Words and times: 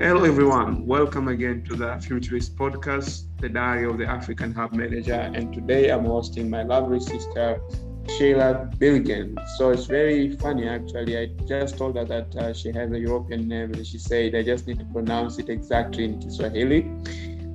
Hello, 0.00 0.22
everyone. 0.22 0.86
Welcome 0.86 1.26
again 1.26 1.64
to 1.64 1.74
the 1.74 1.98
Futurist 2.00 2.54
Podcast, 2.54 3.24
the 3.40 3.48
Diary 3.48 3.84
of 3.84 3.98
the 3.98 4.06
African 4.06 4.54
Hub 4.54 4.72
Manager. 4.72 5.28
And 5.34 5.52
today 5.52 5.90
I'm 5.90 6.04
hosting 6.04 6.48
my 6.48 6.62
lovely 6.62 7.00
sister, 7.00 7.60
Sheila 8.16 8.70
Birgen. 8.76 9.36
So 9.56 9.70
it's 9.70 9.86
very 9.86 10.36
funny, 10.36 10.68
actually. 10.68 11.18
I 11.18 11.26
just 11.48 11.78
told 11.78 11.96
her 11.96 12.04
that 12.04 12.36
uh, 12.36 12.54
she 12.54 12.70
has 12.70 12.92
a 12.92 12.98
European 13.00 13.48
name, 13.48 13.74
and 13.74 13.84
she 13.84 13.98
said 13.98 14.36
I 14.36 14.44
just 14.44 14.68
need 14.68 14.78
to 14.78 14.84
pronounce 14.84 15.40
it 15.40 15.48
exactly 15.48 16.04
in 16.04 16.20
Kiswahili. 16.20 16.82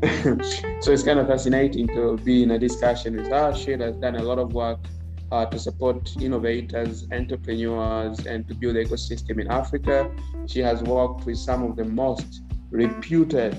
so 0.82 0.92
it's 0.92 1.04
kind 1.04 1.20
of 1.20 1.28
fascinating 1.28 1.88
to 1.88 2.18
be 2.18 2.44
in 2.44 2.52
a 2.52 2.60
discussion 2.60 3.16
with 3.16 3.28
her. 3.28 3.56
Sheila 3.56 3.86
has 3.86 3.96
done 3.96 4.18
a 4.18 4.22
lot 4.22 4.38
of 4.38 4.52
work 4.52 4.80
uh, 5.34 5.46
to 5.48 5.58
support 5.58 6.16
innovators, 6.22 7.08
entrepreneurs, 7.12 8.26
and 8.28 8.48
to 8.48 8.54
build 8.54 8.76
the 8.76 8.86
ecosystem 8.86 9.42
in 9.42 9.48
Africa. 9.50 10.12
She 10.46 10.60
has 10.60 10.84
worked 10.84 11.26
with 11.26 11.38
some 11.38 11.64
of 11.64 11.76
the 11.76 11.86
most 11.86 12.44
reputed 12.70 13.56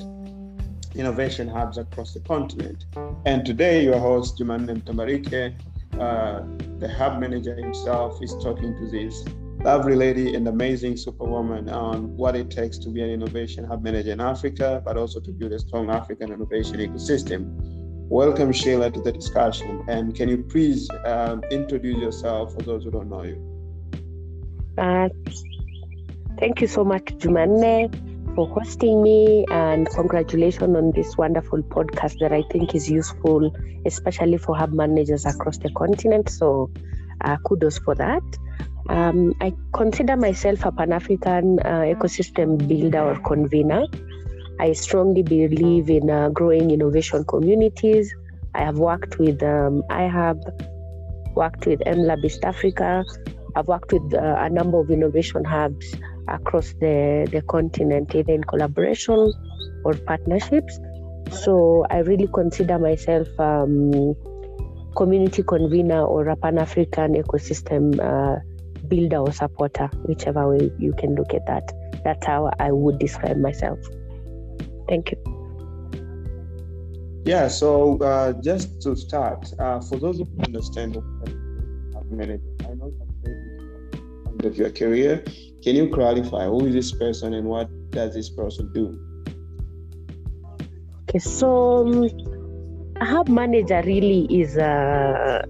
innovation 0.94 1.48
hubs 1.48 1.76
across 1.76 2.14
the 2.14 2.20
continent. 2.20 2.84
And 3.26 3.44
today, 3.44 3.82
your 3.82 3.98
host, 3.98 4.38
Jumanne 4.38 4.70
Mtambalike, 4.82 5.54
uh, 5.94 6.42
the 6.78 6.88
hub 6.88 7.18
manager 7.18 7.56
himself, 7.56 8.22
is 8.22 8.32
talking 8.40 8.76
to 8.76 8.88
this 8.88 9.24
lovely 9.64 9.96
lady 9.96 10.34
and 10.36 10.46
amazing 10.46 10.96
superwoman 10.96 11.68
on 11.70 12.16
what 12.16 12.36
it 12.36 12.50
takes 12.50 12.78
to 12.78 12.88
be 12.88 13.02
an 13.02 13.10
innovation 13.10 13.64
hub 13.64 13.82
manager 13.82 14.12
in 14.12 14.20
Africa, 14.20 14.80
but 14.84 14.96
also 14.96 15.18
to 15.18 15.32
build 15.32 15.52
a 15.52 15.58
strong 15.58 15.90
African 15.90 16.30
innovation 16.32 16.76
ecosystem. 16.76 17.73
Welcome, 18.10 18.52
Sheila, 18.52 18.90
to 18.90 19.00
the 19.00 19.12
discussion. 19.12 19.82
And 19.88 20.14
can 20.14 20.28
you 20.28 20.42
please 20.42 20.88
um, 21.06 21.42
introduce 21.50 21.96
yourself 21.96 22.54
for 22.54 22.62
those 22.62 22.84
who 22.84 22.90
don't 22.90 23.08
know 23.08 23.22
you? 23.22 23.40
Uh, 24.76 25.08
thank 26.38 26.60
you 26.60 26.66
so 26.66 26.84
much, 26.84 27.04
Jumanne, 27.16 28.34
for 28.34 28.46
hosting 28.48 29.02
me, 29.02 29.46
and 29.50 29.88
congratulations 29.88 30.76
on 30.76 30.92
this 30.92 31.16
wonderful 31.16 31.62
podcast 31.62 32.18
that 32.20 32.32
I 32.32 32.42
think 32.50 32.74
is 32.74 32.90
useful, 32.90 33.50
especially 33.86 34.36
for 34.36 34.54
hub 34.54 34.72
managers 34.72 35.24
across 35.24 35.56
the 35.58 35.70
continent. 35.70 36.28
So, 36.28 36.70
uh, 37.22 37.38
kudos 37.46 37.78
for 37.78 37.94
that. 37.94 38.22
Um, 38.90 39.32
I 39.40 39.54
consider 39.72 40.14
myself 40.16 40.64
a 40.66 40.72
Pan 40.72 40.92
African 40.92 41.58
uh, 41.60 41.84
ecosystem 41.86 42.68
builder 42.68 43.00
or 43.00 43.18
convener. 43.20 43.86
I 44.60 44.72
strongly 44.72 45.22
believe 45.22 45.90
in 45.90 46.10
uh, 46.10 46.28
growing 46.30 46.70
innovation 46.70 47.24
communities. 47.24 48.14
I 48.54 48.60
have 48.60 48.78
worked 48.78 49.18
with 49.18 49.42
um, 49.42 49.82
IHub, 49.90 50.38
worked 51.34 51.66
with 51.66 51.80
MLab 51.80 52.24
East 52.24 52.44
Africa. 52.44 53.04
I've 53.56 53.66
worked 53.66 53.92
with 53.92 54.14
uh, 54.14 54.36
a 54.38 54.48
number 54.50 54.78
of 54.78 54.90
innovation 54.90 55.44
hubs 55.44 55.94
across 56.28 56.72
the, 56.74 57.28
the 57.30 57.42
continent, 57.42 58.14
either 58.14 58.32
in 58.32 58.44
collaboration 58.44 59.32
or 59.84 59.94
partnerships. 59.94 60.78
So 61.30 61.84
I 61.90 61.98
really 61.98 62.28
consider 62.32 62.78
myself 62.78 63.28
um, 63.38 64.14
community 64.96 65.42
convener 65.42 66.04
or 66.04 66.28
a 66.28 66.36
Pan 66.36 66.58
African 66.58 67.14
ecosystem 67.14 67.98
uh, 67.98 68.40
builder 68.86 69.18
or 69.18 69.32
supporter, 69.32 69.90
whichever 70.04 70.48
way 70.48 70.70
you 70.78 70.92
can 70.98 71.14
look 71.16 71.34
at 71.34 71.46
that. 71.46 71.72
That's 72.04 72.24
how 72.24 72.50
I 72.60 72.70
would 72.70 72.98
describe 72.98 73.38
myself. 73.38 73.78
Thank 74.88 75.12
you. 75.12 75.34
Yeah, 77.26 77.48
so 77.48 77.98
uh, 77.98 78.34
just 78.42 78.82
to 78.82 78.94
start, 78.94 79.50
uh, 79.58 79.80
for 79.80 79.98
those 79.98 80.18
who 80.18 80.28
understand 80.44 80.96
I 80.96 82.74
know 82.74 82.92
of 84.44 84.56
your 84.56 84.70
career, 84.70 85.24
can 85.62 85.74
you 85.74 85.88
clarify 85.88 86.44
who 86.44 86.66
is 86.66 86.74
this 86.74 86.92
person 86.92 87.32
and 87.32 87.46
what 87.46 87.68
does 87.92 88.14
this 88.14 88.28
person 88.28 88.70
do? 88.74 89.00
Okay, 91.08 91.18
so 91.18 91.86
um, 91.86 92.08
a 93.00 93.04
hub 93.06 93.28
manager 93.28 93.82
really 93.86 94.26
is 94.28 94.58
a, 94.58 95.42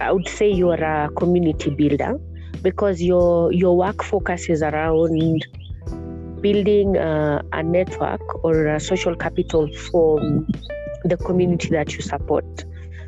I 0.00 0.12
would 0.12 0.28
say 0.28 0.48
you're 0.48 0.74
a 0.74 1.10
community 1.16 1.70
builder 1.70 2.20
because 2.62 3.02
your 3.02 3.52
your 3.52 3.76
work 3.76 4.04
focuses 4.04 4.62
around 4.62 5.46
building 6.40 6.96
uh, 6.96 7.42
a 7.52 7.62
network 7.62 8.44
or 8.44 8.66
a 8.66 8.80
social 8.80 9.14
capital 9.14 9.68
for 9.90 10.20
the 11.04 11.16
community 11.16 11.68
that 11.70 11.94
you 11.94 12.00
support. 12.02 12.64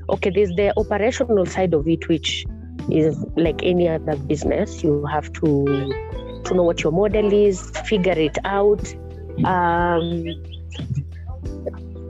Okay, 0.09 0.31
there's 0.31 0.55
the 0.57 0.73
operational 0.77 1.47
side 1.47 1.75
of 1.75 1.87
it, 1.89 2.09
which 2.09 2.45
is 2.91 3.25
like 3.37 3.63
any 3.63 3.89
other 3.89 4.17
business. 4.17 4.83
You 4.83 5.05
have 5.07 5.33
to 5.35 5.65
to 6.45 6.55
know 6.55 6.63
what 6.63 6.83
your 6.83 6.93
model 6.93 7.33
is, 7.33 7.71
figure 7.85 8.19
it 8.19 8.39
out. 8.45 8.95
Um, 9.45 10.27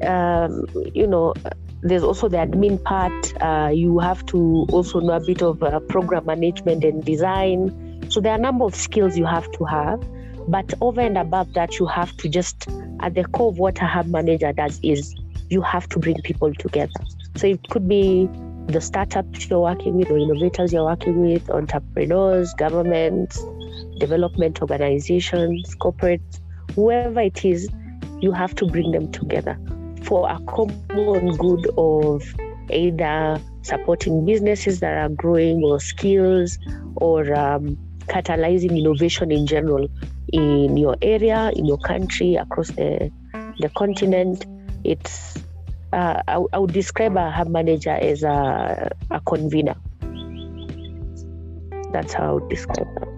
um, 0.07 0.67
you 0.95 1.07
know, 1.07 1.35
there's 1.83 2.03
also 2.03 2.29
the 2.29 2.39
admin 2.39 2.83
part. 2.83 3.43
Uh, 3.43 3.71
you 3.73 3.99
have 3.99 4.25
to 4.27 4.67
also 4.71 5.01
know 5.01 5.15
a 5.15 5.21
bit 5.21 5.43
of 5.43 5.63
uh, 5.63 5.81
program 5.81 6.27
management 6.27 6.85
and 6.85 7.05
design. 7.05 8.07
So 8.09 8.21
there 8.21 8.33
are 8.33 8.39
a 8.39 8.41
number 8.41 8.65
of 8.65 8.75
skills 8.75 9.17
you 9.17 9.27
have 9.27 9.51
to 9.53 9.65
have. 9.65 10.03
But 10.49 10.75
over 10.81 11.01
and 11.01 11.17
above 11.19 11.53
that, 11.55 11.79
you 11.79 11.87
have 11.87 12.17
to 12.19 12.29
just, 12.29 12.69
at 13.01 13.15
the 13.15 13.25
core 13.25 13.51
of 13.51 13.59
what 13.59 13.81
a 13.81 13.87
hub 13.87 14.07
manager 14.07 14.53
does 14.53 14.81
is 14.83 15.15
you 15.49 15.63
have 15.63 15.89
to 15.91 15.99
bring 15.99 16.21
people 16.23 16.53
together. 16.55 16.93
So 17.37 17.47
it 17.47 17.69
could 17.69 17.89
be 17.89 18.29
the 18.67 18.81
startups 18.81 19.49
you're 19.49 19.61
working 19.61 19.97
with 19.97 20.11
or 20.11 20.19
innovators 20.19 20.73
you're 20.73 20.85
working 20.85 21.21
with, 21.23 21.51
entrepreneurs, 21.51 22.55
governments, 22.55 23.45
development 23.99 24.61
organizations, 24.61 25.75
corporates, 25.77 26.41
whoever 26.75 27.21
it 27.21 27.45
is, 27.45 27.69
you 28.21 28.33
have 28.33 28.55
to 28.57 28.67
bring 28.67 28.93
them 28.93 29.11
together 29.11 29.59
for 30.03 30.29
a 30.31 30.39
common 30.47 31.37
good 31.37 31.71
of 31.77 32.23
either 32.71 33.41
supporting 33.63 34.25
businesses 34.25 34.81
that 34.81 34.97
are 34.97 35.09
growing 35.09 35.63
or 35.65 35.81
skills 35.81 36.59
or 36.97 37.35
um, 37.35 37.77
catalyzing 38.07 38.77
innovation 38.77 39.31
in 39.31 39.47
general 39.47 39.89
in 40.33 40.77
your 40.77 40.97
area, 41.03 41.51
in 41.55 41.65
your 41.65 41.79
country, 41.79 42.37
across 42.37 42.69
the 42.69 43.11
the 43.61 43.69
continent. 43.71 44.47
It's 44.85 45.37
uh, 45.93 46.23
I, 46.27 46.43
I, 46.53 46.59
would 46.59 46.73
describe 46.73 47.17
a 47.17 47.31
hub 47.31 47.49
manager 47.49 47.91
as 47.91 48.23
a, 48.23 48.91
a 49.11 49.21
convener. 49.21 49.75
That's 51.93 52.13
how 52.13 52.29
I 52.29 52.33
would 52.33 52.49
describe 52.49 52.87
that. 52.95 53.09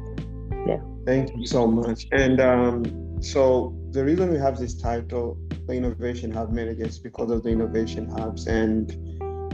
Yeah. 0.66 0.80
Thank 1.04 1.36
you 1.36 1.46
so 1.46 1.66
much. 1.66 2.06
And 2.12 2.40
um, 2.40 3.22
so 3.22 3.76
the 3.90 4.04
reason 4.04 4.30
we 4.30 4.38
have 4.38 4.58
this 4.58 4.74
title, 4.74 5.38
the 5.66 5.74
Innovation 5.74 6.30
Hub 6.32 6.50
Manager, 6.50 6.86
is 6.86 6.98
because 6.98 7.30
of 7.30 7.42
the 7.42 7.50
innovation 7.50 8.08
hubs. 8.08 8.46
And 8.46 8.90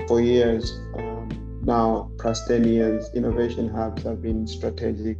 for 0.06 0.20
years 0.20 0.70
um, 0.96 1.28
now, 1.64 2.10
past 2.18 2.46
10 2.46 2.64
years, 2.64 3.10
innovation 3.14 3.68
hubs 3.68 4.04
have 4.04 4.22
been 4.22 4.46
strategic 4.46 5.18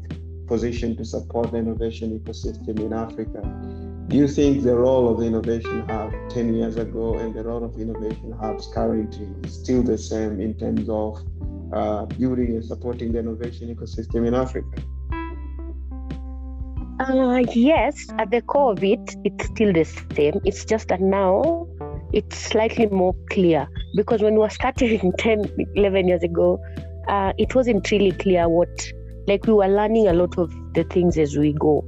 position 0.49 0.97
to 0.97 1.05
support 1.05 1.53
the 1.53 1.59
innovation 1.59 2.19
ecosystem 2.19 2.81
in 2.81 2.93
Africa. 2.93 3.43
Do 4.09 4.17
you 4.17 4.27
think 4.27 4.63
the 4.63 4.75
role 4.75 5.13
of 5.13 5.19
the 5.21 5.27
innovation 5.27 5.87
hub 5.89 6.13
10 6.31 6.55
years 6.55 6.77
ago 6.77 7.19
and 7.19 7.35
the 7.35 7.45
role 7.45 7.63
of 7.63 7.79
innovation 7.79 8.33
hubs 8.33 8.67
currently 8.73 9.29
is 9.45 9.53
still 9.53 9.83
the 9.83 9.99
same 9.99 10.41
in 10.41 10.55
terms 10.55 10.89
of 10.89 11.23
uh, 11.73 12.07
building 12.07 12.57
and 12.57 12.65
supporting 12.65 13.13
the 13.13 13.19
innovation 13.19 13.75
ecosystem 13.75 14.27
in 14.27 14.35
Africa? 14.35 14.83
Uh, 17.01 17.45
yes, 17.55 18.09
at 18.19 18.31
the 18.31 18.41
core 18.41 18.73
of 18.73 18.83
it, 18.83 19.15
it's 19.25 19.45
still 19.47 19.73
the 19.73 19.85
same. 19.85 20.41
It's 20.45 20.65
just 20.65 20.89
that 20.89 21.01
now 21.01 21.69
it's 22.13 22.37
slightly 22.37 22.87
more 22.87 23.15
clear 23.31 23.69
because 23.95 24.23
when 24.23 24.35
we 24.35 24.41
were 24.41 24.51
starting 24.51 25.13
10, 25.19 25.45
11 25.77 26.09
years 26.09 26.23
ago, 26.23 26.59
uh, 27.09 27.33
it 27.39 27.55
wasn't 27.55 27.91
really 27.91 28.13
clear 28.13 28.49
what 28.49 28.91
like 29.29 29.47
we 29.47 29.53
were 29.53 29.69
learning 29.69 30.09
a 30.09 30.13
lot 30.15 30.39
of 30.39 30.51
the 30.75 30.85
things 30.85 31.19
as 31.19 31.37
we 31.37 31.53
go. 31.53 31.85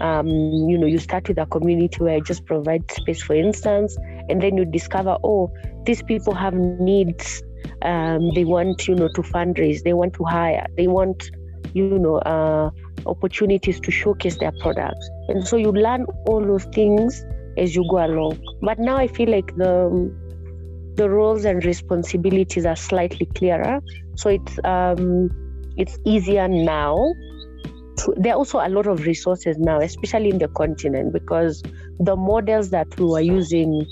Um, 0.00 0.26
you 0.26 0.76
know, 0.76 0.86
you 0.86 0.98
start 0.98 1.28
with 1.28 1.38
a 1.38 1.46
community 1.46 1.98
where 2.02 2.16
you 2.16 2.24
just 2.24 2.44
provide 2.44 2.90
space, 2.90 3.22
for 3.22 3.34
instance, 3.34 3.96
and 4.28 4.42
then 4.42 4.56
you 4.56 4.64
discover, 4.64 5.16
oh, 5.22 5.52
these 5.84 6.02
people 6.02 6.34
have 6.34 6.54
needs. 6.54 7.42
Um, 7.82 8.34
they 8.34 8.44
want, 8.44 8.88
you 8.88 8.96
know, 8.96 9.08
to 9.14 9.22
fundraise. 9.22 9.84
They 9.84 9.92
want 9.92 10.14
to 10.14 10.24
hire. 10.24 10.66
They 10.76 10.88
want, 10.88 11.30
you 11.72 11.98
know, 11.98 12.16
uh, 12.16 12.70
opportunities 13.06 13.78
to 13.80 13.92
showcase 13.92 14.38
their 14.38 14.52
products. 14.60 15.08
And 15.28 15.46
so 15.46 15.56
you 15.56 15.70
learn 15.70 16.06
all 16.26 16.40
those 16.40 16.64
things 16.64 17.24
as 17.56 17.76
you 17.76 17.84
go 17.88 18.04
along. 18.04 18.44
But 18.60 18.80
now 18.80 18.96
I 18.96 19.06
feel 19.06 19.30
like 19.30 19.54
the 19.56 20.12
the 20.94 21.08
roles 21.08 21.46
and 21.46 21.64
responsibilities 21.64 22.66
are 22.66 22.76
slightly 22.76 23.26
clearer. 23.26 23.80
So 24.16 24.28
it's 24.28 24.58
um, 24.64 25.30
it's 25.76 25.98
easier 26.04 26.48
now. 26.48 27.14
To, 27.98 28.14
there 28.16 28.32
are 28.32 28.36
also 28.36 28.58
a 28.58 28.68
lot 28.68 28.86
of 28.86 29.04
resources 29.06 29.58
now, 29.58 29.80
especially 29.80 30.30
in 30.30 30.38
the 30.38 30.48
continent, 30.48 31.12
because 31.12 31.62
the 32.00 32.16
models 32.16 32.70
that 32.70 32.98
we 32.98 33.06
were 33.06 33.20
using 33.20 33.86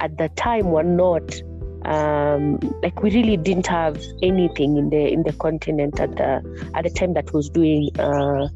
at 0.00 0.18
the 0.18 0.28
time 0.30 0.70
were 0.70 0.82
not 0.82 1.40
um, 1.86 2.58
like 2.82 3.02
we 3.02 3.10
really 3.10 3.36
didn't 3.36 3.66
have 3.68 4.02
anything 4.22 4.76
in 4.76 4.90
the 4.90 5.12
in 5.12 5.22
the 5.22 5.32
continent 5.34 6.00
at 6.00 6.16
the 6.16 6.70
at 6.74 6.84
the 6.84 6.90
time 6.90 7.14
that 7.14 7.32
was 7.32 7.48
doing 7.48 7.90
uh, 7.98 8.48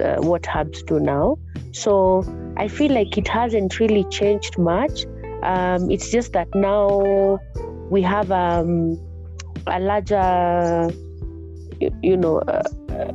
uh, 0.00 0.16
what 0.20 0.46
hubs 0.46 0.82
do 0.84 0.98
now. 0.98 1.36
So 1.72 2.24
I 2.56 2.68
feel 2.68 2.92
like 2.92 3.16
it 3.18 3.28
hasn't 3.28 3.78
really 3.78 4.04
changed 4.04 4.58
much. 4.58 5.04
Um, 5.42 5.90
it's 5.90 6.10
just 6.10 6.32
that 6.32 6.48
now 6.54 7.38
we 7.90 8.02
have 8.02 8.30
um, 8.30 8.98
a 9.66 9.80
larger, 9.80 10.90
you, 12.02 12.16
know, 12.16 12.38
uh, 12.38 12.62
uh, 12.90 13.12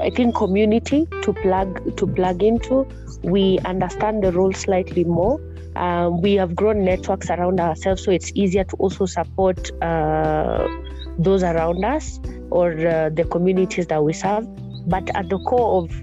I 0.00 0.10
think 0.10 0.34
community 0.34 1.06
to 1.22 1.32
plug 1.32 1.96
to 1.96 2.06
plug 2.06 2.42
into. 2.42 2.86
We 3.22 3.58
understand 3.60 4.22
the 4.24 4.32
role 4.32 4.52
slightly 4.52 5.04
more. 5.04 5.40
Um, 5.76 6.20
we 6.20 6.34
have 6.34 6.54
grown 6.54 6.84
networks 6.84 7.30
around 7.30 7.60
ourselves, 7.60 8.04
so 8.04 8.10
it's 8.10 8.32
easier 8.34 8.64
to 8.64 8.76
also 8.76 9.06
support 9.06 9.70
uh, 9.82 10.66
those 11.18 11.42
around 11.42 11.84
us 11.84 12.20
or 12.50 12.72
uh, 12.72 13.08
the 13.10 13.24
communities 13.24 13.86
that 13.86 14.02
we 14.02 14.12
serve. 14.12 14.46
But 14.88 15.08
at 15.14 15.28
the 15.28 15.38
core 15.38 15.82
of 15.82 16.02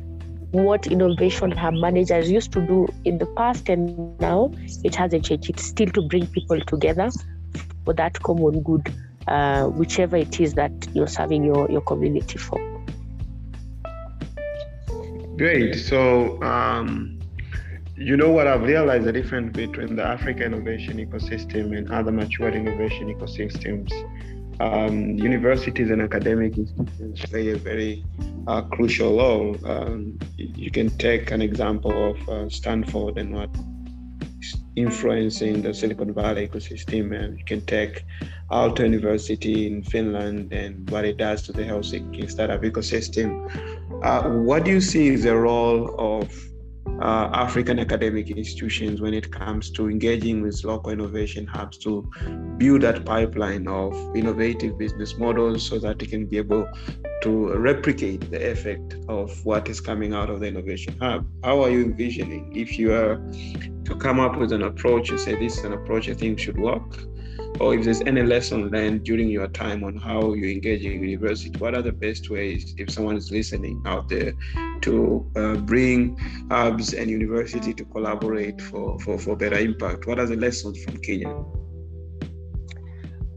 what 0.51 0.87
Innovation 0.87 1.51
Hub 1.51 1.75
managers 1.75 2.31
used 2.31 2.51
to 2.53 2.61
do 2.65 2.87
in 3.05 3.19
the 3.19 3.27
past 3.37 3.69
and 3.69 4.19
now, 4.19 4.51
it 4.83 4.95
hasn't 4.95 5.25
changed. 5.25 5.49
It's 5.49 5.63
still 5.63 5.89
to 5.91 6.01
bring 6.01 6.25
people 6.27 6.59
together 6.61 7.11
for 7.85 7.93
that 7.93 8.19
common 8.23 8.63
good, 8.63 8.91
uh, 9.27 9.65
whichever 9.65 10.17
it 10.17 10.39
is 10.39 10.53
that 10.55 10.71
you're 10.93 11.07
serving 11.07 11.43
your, 11.43 11.69
your 11.69 11.81
community 11.81 12.37
for. 12.37 12.59
Great. 15.37 15.75
So, 15.75 16.41
um, 16.43 17.19
you 17.95 18.15
know 18.15 18.29
what 18.29 18.47
I've 18.47 18.63
realized 18.63 19.05
the 19.05 19.11
difference 19.11 19.55
between 19.55 19.95
the 19.95 20.03
Africa 20.03 20.45
innovation 20.45 20.97
ecosystem 21.05 21.77
and 21.77 21.91
other 21.91 22.11
mature 22.11 22.49
innovation 22.49 23.13
ecosystems. 23.13 23.91
Um, 24.61 25.15
universities 25.15 25.89
and 25.89 26.01
academic 26.01 26.57
institutions 26.57 27.21
play 27.21 27.49
a 27.49 27.55
very 27.55 28.03
uh, 28.47 28.61
crucial 28.63 29.17
role. 29.17 29.57
Um, 29.65 30.19
you 30.35 30.71
can 30.71 30.89
take 30.97 31.31
an 31.31 31.41
example 31.41 32.11
of 32.11 32.29
uh, 32.29 32.49
Stanford 32.49 33.17
and 33.17 33.33
what 33.33 33.49
influencing 34.79 35.61
the 35.61 35.73
Silicon 35.73 36.13
Valley 36.13 36.47
ecosystem, 36.47 37.17
and 37.17 37.37
you 37.37 37.45
can 37.45 37.61
take 37.61 38.05
Aalto 38.51 38.79
University 38.79 39.67
in 39.67 39.83
Finland 39.83 40.53
and 40.53 40.89
what 40.89 41.05
it 41.05 41.17
does 41.17 41.41
to 41.43 41.51
the 41.51 41.63
Helsinki 41.63 42.29
startup 42.29 42.61
ecosystem. 42.61 43.27
Uh, 44.03 44.23
what 44.49 44.63
do 44.65 44.71
you 44.71 44.81
see 44.81 45.09
is 45.09 45.23
the 45.23 45.35
role 45.35 45.95
of 45.97 46.31
uh, 47.01 47.29
African 47.33 47.79
academic 47.79 48.29
institutions 48.29 49.01
when 49.01 49.13
it 49.13 49.31
comes 49.31 49.69
to 49.71 49.89
engaging 49.89 50.41
with 50.41 50.63
local 50.63 50.91
innovation 50.91 51.47
hubs 51.47 51.77
to 51.79 52.09
build 52.57 52.81
that 52.81 53.05
pipeline 53.05 53.67
of 53.67 53.93
innovative 54.15 54.77
business 54.77 55.17
models 55.17 55.67
so 55.67 55.79
that 55.79 56.01
it 56.01 56.09
can 56.09 56.25
be 56.25 56.37
able 56.37 56.67
to 57.21 57.53
replicate 57.57 58.29
the 58.31 58.51
effect 58.51 58.97
of 59.07 59.45
what 59.45 59.69
is 59.69 59.79
coming 59.79 60.13
out 60.13 60.29
of 60.29 60.39
the 60.39 60.47
innovation 60.47 60.97
hub. 60.99 61.25
How 61.43 61.61
are 61.61 61.69
you 61.69 61.83
envisioning 61.83 62.55
if 62.55 62.77
you 62.77 62.93
are 62.93 63.15
to 63.85 63.95
come 63.95 64.19
up 64.19 64.37
with 64.37 64.51
an 64.51 64.63
approach 64.63 65.09
and 65.09 65.19
say 65.19 65.35
this 65.35 65.57
is 65.57 65.63
an 65.63 65.73
approach 65.73 66.09
I 66.09 66.13
think 66.13 66.39
should 66.39 66.59
work? 66.59 66.97
Or 67.59 67.75
if 67.75 67.83
there's 67.83 68.01
any 68.01 68.23
lesson 68.23 68.69
learned 68.69 69.03
during 69.03 69.29
your 69.29 69.47
time 69.47 69.83
on 69.83 69.97
how 69.97 70.33
you 70.33 70.49
engage 70.49 70.83
in 70.85 70.91
university, 71.03 71.57
what 71.59 71.75
are 71.75 71.81
the 71.81 71.91
best 71.91 72.29
ways, 72.29 72.73
if 72.77 72.89
someone 72.89 73.17
is 73.17 73.31
listening 73.31 73.81
out 73.85 74.07
there, 74.07 74.33
to 74.81 75.29
uh, 75.35 75.55
bring 75.55 76.17
hubs 76.49 76.93
and 76.93 77.09
university 77.09 77.73
to 77.73 77.85
collaborate 77.85 78.61
for, 78.61 78.99
for, 78.99 79.17
for 79.17 79.35
better 79.35 79.57
impact? 79.57 80.07
What 80.07 80.19
are 80.19 80.25
the 80.25 80.37
lessons 80.37 80.83
from 80.83 80.97
Kenya? 80.97 81.35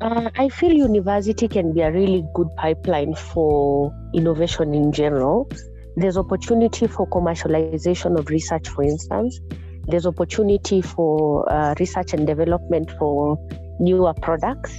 Uh, 0.00 0.30
I 0.36 0.48
feel 0.48 0.72
university 0.72 1.46
can 1.46 1.72
be 1.72 1.80
a 1.80 1.92
really 1.92 2.24
good 2.34 2.48
pipeline 2.56 3.14
for 3.14 3.92
innovation 4.14 4.74
in 4.74 4.90
general. 4.90 5.48
There's 5.96 6.16
opportunity 6.16 6.86
for 6.86 7.06
commercialization 7.08 8.18
of 8.18 8.28
research, 8.28 8.68
for 8.68 8.82
instance. 8.82 9.38
There's 9.86 10.06
opportunity 10.06 10.80
for 10.80 11.50
uh, 11.52 11.74
research 11.78 12.14
and 12.14 12.26
development 12.26 12.90
for 12.98 13.36
newer 13.82 14.14
products 14.14 14.72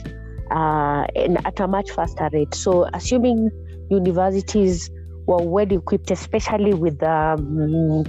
uh, 0.52 1.06
and 1.16 1.46
at 1.46 1.60
a 1.60 1.68
much 1.68 1.92
faster 1.92 2.30
rate. 2.32 2.54
So, 2.56 2.90
assuming 2.94 3.52
universities 3.90 4.90
were 5.28 5.44
well 5.44 5.72
equipped, 5.72 6.12
especially 6.12 6.74
with 6.74 7.02
um, 7.04 8.04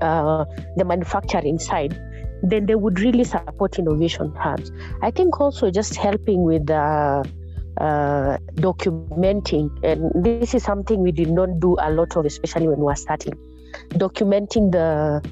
uh, 0.00 0.44
the 0.76 0.84
manufacturing 0.84 1.58
side, 1.58 1.98
then 2.42 2.66
they 2.66 2.74
would 2.74 3.00
really 3.00 3.24
support 3.24 3.78
innovation 3.78 4.32
hubs. 4.36 4.70
I 5.02 5.10
think 5.10 5.40
also 5.40 5.70
just 5.70 5.96
helping 5.96 6.42
with 6.42 6.68
uh, 6.70 7.22
uh, 7.78 8.38
documenting, 8.56 9.70
and 9.84 10.24
this 10.24 10.54
is 10.54 10.62
something 10.62 11.00
we 11.00 11.12
did 11.12 11.30
not 11.30 11.60
do 11.60 11.76
a 11.80 11.90
lot 11.90 12.16
of, 12.16 12.26
especially 12.26 12.68
when 12.68 12.78
we 12.78 12.84
were 12.84 12.96
starting, 12.96 13.34
documenting 13.90 14.72
the 14.72 15.22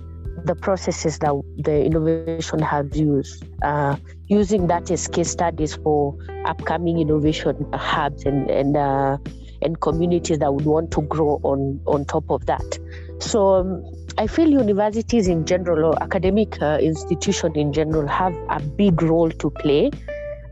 the 0.45 0.55
processes 0.55 1.19
that 1.19 1.33
the 1.59 1.85
innovation 1.85 2.61
hubs 2.61 2.99
use, 2.99 3.43
uh, 3.63 3.97
using 4.27 4.67
that 4.69 4.91
as 4.91 5.09
case 5.09 5.31
studies 5.31 5.75
for 5.77 6.17
upcoming 6.47 6.99
innovation 6.99 7.67
hubs 7.73 8.25
and 8.25 8.51
and 8.51 8.77
uh, 8.77 9.17
and 9.63 9.81
communities 9.81 10.39
that 10.39 10.53
would 10.53 10.67
want 10.67 10.91
to 10.93 11.03
grow 11.03 11.41
on 11.43 11.81
on 11.87 12.05
top 12.05 12.31
of 12.31 12.47
that. 12.47 12.79
So 13.19 13.55
um, 13.55 13.85
I 14.19 14.27
feel 14.27 14.49
universities 14.49 15.29
in 15.29 15.45
general 15.45 15.85
or 15.85 16.03
academic 16.03 16.61
uh, 16.63 16.79
institutions 16.81 17.57
in 17.57 17.73
general 17.73 18.07
have 18.09 18.35
a 18.49 18.61
big 18.61 19.03
role 19.03 19.31
to 19.31 19.51
play 19.51 19.91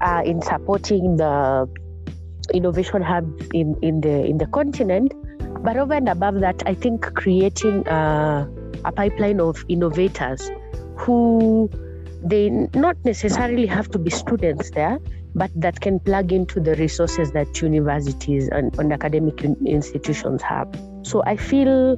uh, 0.00 0.22
in 0.24 0.42
supporting 0.42 1.16
the 1.16 1.68
innovation 2.54 3.02
hubs 3.02 3.48
in, 3.52 3.76
in 3.82 4.00
the 4.00 4.24
in 4.24 4.38
the 4.38 4.46
continent. 4.46 5.12
But 5.62 5.76
over 5.76 5.94
and 5.94 6.08
above 6.08 6.40
that, 6.40 6.62
I 6.66 6.74
think 6.74 7.02
creating 7.14 7.86
uh, 7.88 8.46
a 8.84 8.92
pipeline 8.92 9.40
of 9.40 9.64
innovators 9.68 10.50
who 10.96 11.70
they 12.22 12.50
not 12.74 12.96
necessarily 13.04 13.66
have 13.66 13.88
to 13.90 13.98
be 13.98 14.10
students 14.10 14.70
there, 14.70 14.98
but 15.34 15.50
that 15.54 15.80
can 15.80 16.00
plug 16.00 16.32
into 16.32 16.60
the 16.60 16.74
resources 16.76 17.32
that 17.32 17.62
universities 17.62 18.48
and, 18.48 18.76
and 18.78 18.92
academic 18.92 19.42
institutions 19.44 20.42
have. 20.42 20.68
So 21.02 21.22
I 21.26 21.36
feel 21.36 21.96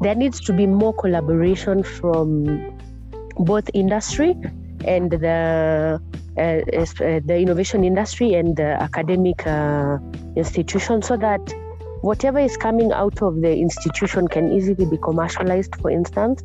there 0.00 0.14
needs 0.14 0.40
to 0.40 0.52
be 0.52 0.66
more 0.66 0.94
collaboration 0.94 1.82
from 1.82 2.78
both 3.36 3.68
industry 3.74 4.36
and 4.84 5.10
the 5.10 6.00
uh, 6.36 6.40
uh, 6.40 7.20
the 7.26 7.36
innovation 7.36 7.82
industry 7.82 8.34
and 8.34 8.56
the 8.56 8.80
academic 8.80 9.44
uh, 9.44 9.98
institution 10.36 11.02
so 11.02 11.16
that 11.16 11.40
whatever 12.02 12.38
is 12.38 12.56
coming 12.56 12.92
out 12.92 13.20
of 13.22 13.40
the 13.40 13.56
institution 13.56 14.28
can 14.28 14.52
easily 14.52 14.86
be 14.86 14.96
commercialized, 14.98 15.74
for 15.76 15.90
instance, 15.90 16.42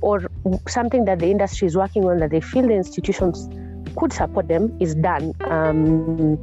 or 0.00 0.22
something 0.68 1.04
that 1.04 1.18
the 1.18 1.30
industry 1.30 1.66
is 1.66 1.76
working 1.76 2.04
on 2.04 2.18
that 2.18 2.30
they 2.30 2.40
feel 2.40 2.66
the 2.66 2.74
institutions 2.74 3.48
could 3.96 4.12
support 4.12 4.48
them 4.48 4.76
is 4.80 4.94
done 4.94 5.32
um, 5.44 6.38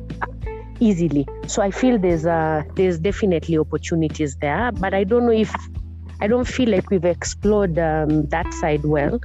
easily. 0.80 1.28
So 1.48 1.62
I 1.62 1.72
feel 1.72 1.98
there's 1.98 2.24
there's 2.76 3.00
definitely 3.00 3.58
opportunities 3.58 4.36
there, 4.38 4.72
but 4.72 4.94
I 4.94 5.04
don't 5.04 5.26
know 5.26 5.32
if 5.32 5.54
I 6.20 6.28
don't 6.28 6.48
feel 6.48 6.70
like 6.70 6.90
we've 6.90 7.06
explored 7.06 7.78
um, 7.80 8.28
that 8.28 8.54
side 8.54 8.84
well. 8.86 9.20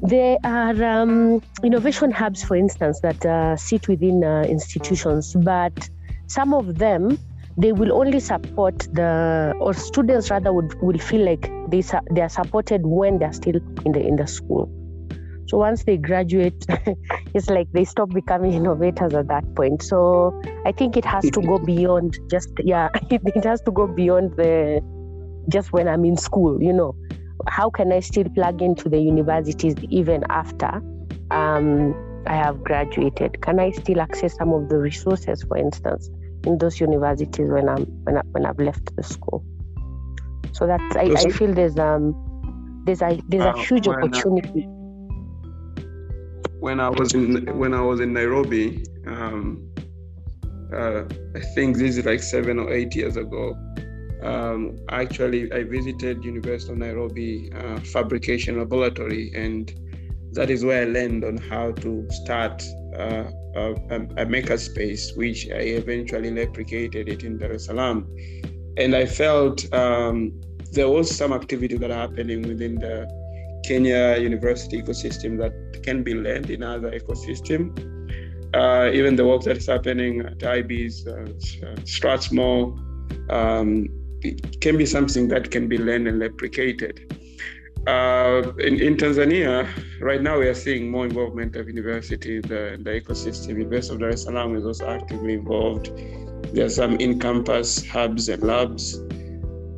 There 0.00 0.38
are 0.44 0.84
um, 0.84 1.42
innovation 1.64 2.12
hubs, 2.12 2.44
for 2.44 2.54
instance, 2.54 3.00
that 3.00 3.24
uh, 3.26 3.56
sit 3.56 3.88
within 3.88 4.22
uh, 4.22 4.42
institutions, 4.42 5.34
but 5.34 5.90
some 6.28 6.54
of 6.54 6.78
them 6.78 7.18
they 7.58 7.72
will 7.72 7.92
only 7.92 8.20
support 8.20 8.78
the 8.92 9.52
or 9.58 9.74
students 9.74 10.30
rather 10.30 10.52
would 10.52 10.80
will 10.80 10.98
feel 10.98 11.24
like 11.24 11.50
they 11.68 11.82
they 12.12 12.20
are 12.20 12.28
supported 12.28 12.86
when 12.86 13.18
they're 13.18 13.32
still 13.32 13.56
in 13.84 13.92
the 13.92 14.00
in 14.00 14.16
the 14.16 14.26
school. 14.26 14.70
So 15.48 15.58
once 15.58 15.82
they 15.82 15.96
graduate 15.96 16.64
it's 17.34 17.50
like 17.50 17.66
they 17.72 17.84
stop 17.84 18.10
becoming 18.10 18.52
innovators 18.52 19.12
at 19.14 19.26
that 19.28 19.44
point. 19.56 19.82
So 19.82 20.40
i 20.64 20.72
think 20.72 20.96
it 20.96 21.04
has 21.04 21.24
to 21.30 21.40
go 21.42 21.58
beyond 21.72 22.16
just 22.30 22.50
yeah 22.62 22.88
it, 23.10 23.22
it 23.24 23.44
has 23.44 23.60
to 23.62 23.72
go 23.72 23.88
beyond 23.88 24.36
the 24.36 24.80
just 25.48 25.72
when 25.72 25.88
i'm 25.88 26.04
in 26.04 26.16
school 26.16 26.62
you 26.62 26.72
know. 26.72 26.94
How 27.46 27.70
can 27.70 27.92
i 27.92 28.00
still 28.00 28.28
plug 28.34 28.62
into 28.62 28.88
the 28.88 29.00
universities 29.00 29.74
even 29.90 30.24
after 30.28 30.82
um, 31.30 31.94
i 32.26 32.34
have 32.34 32.62
graduated? 32.62 33.40
Can 33.42 33.58
i 33.58 33.70
still 33.72 34.00
access 34.00 34.36
some 34.36 34.52
of 34.52 34.68
the 34.68 34.78
resources 34.78 35.42
for 35.42 35.56
instance 35.56 36.10
in 36.48 36.58
those 36.58 36.80
universities 36.80 37.48
when 37.50 37.68
I'm 37.68 37.84
when, 38.04 38.16
I, 38.16 38.22
when 38.32 38.46
I've 38.46 38.58
left 38.58 38.96
the 38.96 39.02
school. 39.02 39.44
So 40.52 40.66
that 40.66 40.80
I, 40.96 41.04
I 41.22 41.30
feel 41.30 41.52
there's 41.52 41.78
um 41.78 42.04
there's 42.84 43.02
a 43.02 43.20
there's 43.28 43.44
a 43.44 43.56
huge 43.62 43.86
when 43.86 43.96
opportunity. 43.96 44.64
I, 44.64 44.78
when 46.66 46.80
I 46.80 46.88
was 46.88 47.14
in 47.14 47.46
when 47.58 47.74
I 47.74 47.82
was 47.82 48.00
in 48.00 48.12
Nairobi, 48.12 48.84
um, 49.06 49.70
uh, 50.74 51.02
I 51.36 51.40
think 51.54 51.76
this 51.76 51.96
is 51.98 52.04
like 52.04 52.22
seven 52.22 52.58
or 52.58 52.72
eight 52.72 52.96
years 52.96 53.16
ago. 53.16 53.44
Um, 54.22 54.76
actually, 54.90 55.52
I 55.52 55.62
visited 55.62 56.24
University 56.24 56.72
of 56.72 56.78
Nairobi 56.78 57.52
uh, 57.54 57.78
Fabrication 57.94 58.58
Laboratory, 58.58 59.30
and 59.34 59.72
that 60.32 60.50
is 60.50 60.64
where 60.64 60.82
I 60.82 60.86
learned 60.86 61.24
on 61.24 61.36
how 61.36 61.70
to 61.72 61.90
start 62.10 62.64
uh, 62.96 63.24
a, 63.90 63.96
a 64.22 64.26
makerspace, 64.26 65.16
which 65.16 65.48
I 65.50 65.62
eventually 65.82 66.30
replicated 66.30 67.08
it 67.08 67.24
in 67.24 67.38
Dar 67.38 67.52
es 67.52 67.66
Salaam. 67.66 68.06
And 68.76 68.94
I 68.94 69.06
felt 69.06 69.72
um, 69.72 70.40
there 70.72 70.88
was 70.88 71.14
some 71.14 71.32
activity 71.32 71.76
that 71.76 71.90
happening 71.90 72.42
within 72.42 72.76
the 72.76 73.08
Kenya 73.64 74.16
university 74.18 74.82
ecosystem 74.82 75.38
that 75.38 75.82
can 75.82 76.02
be 76.02 76.14
learned 76.14 76.50
in 76.50 76.62
other 76.62 76.90
ecosystem. 76.90 77.60
Uh, 78.54 78.90
even 78.92 79.16
the 79.16 79.26
work 79.26 79.42
that 79.42 79.58
is 79.58 79.66
happening 79.66 80.20
at 80.22 80.38
iBiz, 80.38 81.06
uh, 81.06 81.84
Strathmore, 81.84 82.74
um, 83.30 83.88
can 84.60 84.78
be 84.78 84.86
something 84.86 85.28
that 85.28 85.50
can 85.50 85.68
be 85.68 85.78
learned 85.78 86.08
and 86.08 86.20
replicated. 86.20 86.96
Uh, 87.86 88.52
in, 88.58 88.80
in, 88.80 88.96
Tanzania, 88.96 89.66
right 90.00 90.20
now 90.20 90.38
we 90.38 90.46
are 90.46 90.54
seeing 90.54 90.90
more 90.90 91.06
involvement 91.06 91.56
of 91.56 91.68
university 91.68 92.36
in 92.36 92.42
the, 92.42 92.74
in 92.74 92.82
the 92.82 92.90
ecosystem. 92.90 93.48
University 93.48 93.94
of 93.94 94.00
Dar 94.00 94.10
es 94.10 94.24
Salaam 94.24 94.56
is 94.56 94.66
also 94.66 94.86
actively 94.88 95.34
involved. 95.34 95.90
There 96.52 96.66
are 96.66 96.70
some 96.70 96.96
in-campus 96.96 97.86
hubs 97.86 98.28
and 98.28 98.42
labs. 98.42 99.00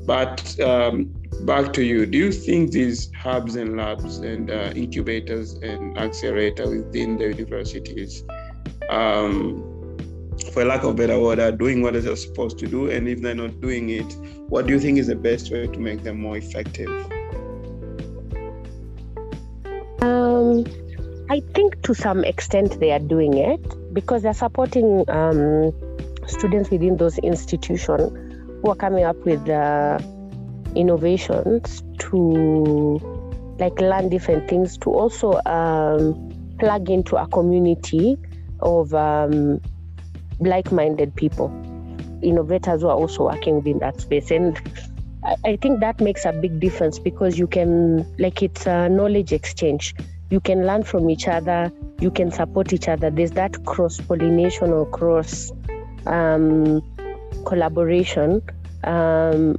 But 0.07 0.59
um, 0.61 1.15
back 1.45 1.73
to 1.75 1.85
you, 1.85 2.05
do 2.07 2.19
you 2.19 2.33
think 2.33 2.73
these 2.73 3.13
hubs 3.15 3.55
and 3.55 3.77
labs 3.77 4.19
and 4.19 4.51
uh, 4.51 4.73
incubators 4.75 5.55
and 5.55 5.97
accelerator 5.97 6.69
within 6.69 7.17
the 7.17 7.29
universities, 7.29 8.25
um, 8.89 9.97
for 10.53 10.65
lack 10.65 10.83
of 10.83 10.97
better 10.97 11.21
word, 11.21 11.39
are 11.39 11.53
doing 11.53 11.81
what 11.83 11.95
they're 11.95 12.17
supposed 12.17 12.59
to 12.59 12.67
do? 12.67 12.91
And 12.91 13.07
if 13.09 13.21
they're 13.21 13.35
not 13.37 13.61
doing 13.61 13.91
it, 13.91 14.13
what 14.49 14.67
do 14.67 14.73
you 14.73 14.81
think 14.81 14.99
is 14.99 15.07
the 15.07 15.15
best 15.15 15.53
way 15.53 15.69
to 15.69 15.79
make 15.79 16.03
them 16.03 16.21
more 16.21 16.37
effective? 16.37 16.89
Um, 20.03 20.65
I 21.29 21.41
think 21.55 21.83
to 21.83 21.95
some 21.95 22.25
extent 22.25 22.81
they 22.81 22.91
are 22.93 22.99
doing 22.99 23.35
it 23.35 23.95
because 23.95 24.23
they're 24.23 24.35
supporting 24.35 25.05
um, 25.09 25.73
students 26.27 26.71
within 26.71 26.97
those 26.97 27.19
institutions 27.19 27.85
who 28.63 28.71
are 28.71 28.75
coming 28.75 29.05
up 29.05 29.17
with 29.25 29.49
uh, 29.49 29.99
innovations 30.75 31.83
to 31.99 32.99
like 33.59 33.79
learn 33.81 34.09
different 34.09 34.49
things 34.49 34.79
to 34.79 34.91
also 34.91 35.41
um, 35.47 36.33
plug 36.59 36.89
into 36.89 37.17
a 37.17 37.27
community 37.29 38.19
of 38.61 38.95
um, 38.95 39.61
like-minded 40.41 41.15
people. 41.15 41.49
Innovators 42.23 42.83
who 42.83 42.89
are 42.89 42.97
also 42.97 43.25
working 43.25 43.57
within 43.57 43.79
that 43.79 44.01
space 44.01 44.31
and 44.31 44.61
I 45.23 45.57
think 45.57 45.81
that 45.81 46.01
makes 46.01 46.25
a 46.25 46.33
big 46.33 46.61
difference 46.61 46.99
because 46.99 47.39
you 47.39 47.47
can, 47.47 48.07
like, 48.19 48.43
it's 48.43 48.67
a 48.67 48.89
knowledge 48.89 49.33
exchange. 49.33 49.95
You 50.31 50.41
can 50.41 50.67
learn 50.67 50.83
from 50.83 51.11
each 51.11 51.29
other, 51.29 51.71
you 52.01 52.11
can 52.11 52.31
support 52.31 52.73
each 52.73 52.89
other. 52.89 53.11
There's 53.11 53.33
that 53.33 53.65
cross 53.67 54.01
pollination 54.01 54.71
or 54.71 54.87
cross 54.87 55.53
um, 56.07 56.81
collaboration 57.45 58.41
um, 58.85 59.59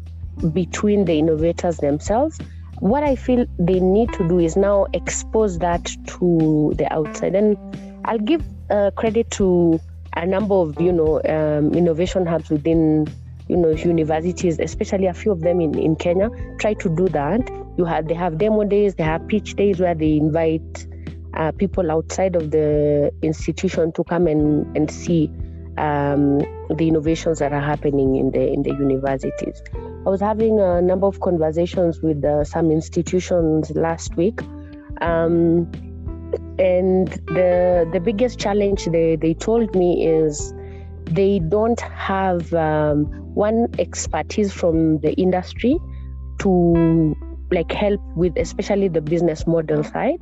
between 0.51 1.05
the 1.05 1.19
innovators 1.19 1.77
themselves. 1.77 2.39
What 2.79 3.03
I 3.03 3.15
feel 3.15 3.45
they 3.59 3.79
need 3.79 4.11
to 4.13 4.27
do 4.27 4.39
is 4.39 4.55
now 4.55 4.87
expose 4.93 5.59
that 5.59 5.85
to 6.07 6.73
the 6.75 6.91
outside. 6.91 7.35
And 7.35 7.57
I'll 8.05 8.17
give 8.17 8.43
uh, 8.71 8.89
credit 8.95 9.29
to 9.31 9.79
a 10.15 10.25
number 10.25 10.55
of, 10.55 10.81
you 10.81 10.91
know, 10.91 11.21
um, 11.25 11.73
innovation 11.73 12.25
hubs 12.25 12.49
within 12.49 13.07
you 13.51 13.57
know 13.57 13.71
universities 13.71 14.59
especially 14.59 15.07
a 15.07 15.13
few 15.13 15.31
of 15.31 15.41
them 15.41 15.59
in, 15.59 15.77
in 15.77 15.95
kenya 15.95 16.29
try 16.57 16.73
to 16.73 16.89
do 16.95 17.07
that. 17.09 17.41
You 17.77 17.85
have 17.85 18.07
they 18.07 18.13
have 18.13 18.37
demo 18.37 18.63
days 18.63 18.95
they 18.95 19.03
have 19.03 19.27
pitch 19.27 19.55
days 19.55 19.79
where 19.79 19.95
they 19.95 20.13
invite 20.15 20.87
uh, 21.33 21.51
people 21.51 21.91
outside 21.91 22.35
of 22.35 22.51
the 22.51 23.11
institution 23.21 23.91
to 23.93 24.03
come 24.03 24.27
and, 24.27 24.77
and 24.77 24.89
see 24.89 25.29
um, 25.77 26.39
the 26.79 26.87
innovations 26.87 27.39
that 27.39 27.53
are 27.53 27.61
happening 27.61 28.15
in 28.15 28.31
the 28.31 28.47
in 28.55 28.63
the 28.63 28.71
universities. 28.71 29.61
I 30.05 30.09
was 30.09 30.21
having 30.21 30.59
a 30.59 30.81
number 30.81 31.07
of 31.07 31.19
conversations 31.19 32.01
with 32.01 32.23
uh, 32.23 32.43
some 32.43 32.71
institutions 32.71 33.71
last 33.71 34.15
week 34.15 34.41
um, 35.01 35.71
and 36.59 37.07
the 37.37 37.89
the 37.93 37.99
biggest 37.99 38.39
challenge 38.39 38.85
they, 38.85 39.15
they 39.15 39.33
told 39.33 39.75
me 39.75 40.05
is 40.05 40.53
they 41.11 41.39
don't 41.39 41.79
have 41.81 42.53
um, 42.53 43.05
one 43.35 43.67
expertise 43.79 44.51
from 44.51 44.99
the 44.99 45.13
industry 45.13 45.77
to 46.39 47.15
like 47.51 47.71
help 47.71 47.99
with 48.15 48.33
especially 48.37 48.87
the 48.87 49.01
business 49.01 49.45
model 49.45 49.83
side. 49.83 50.19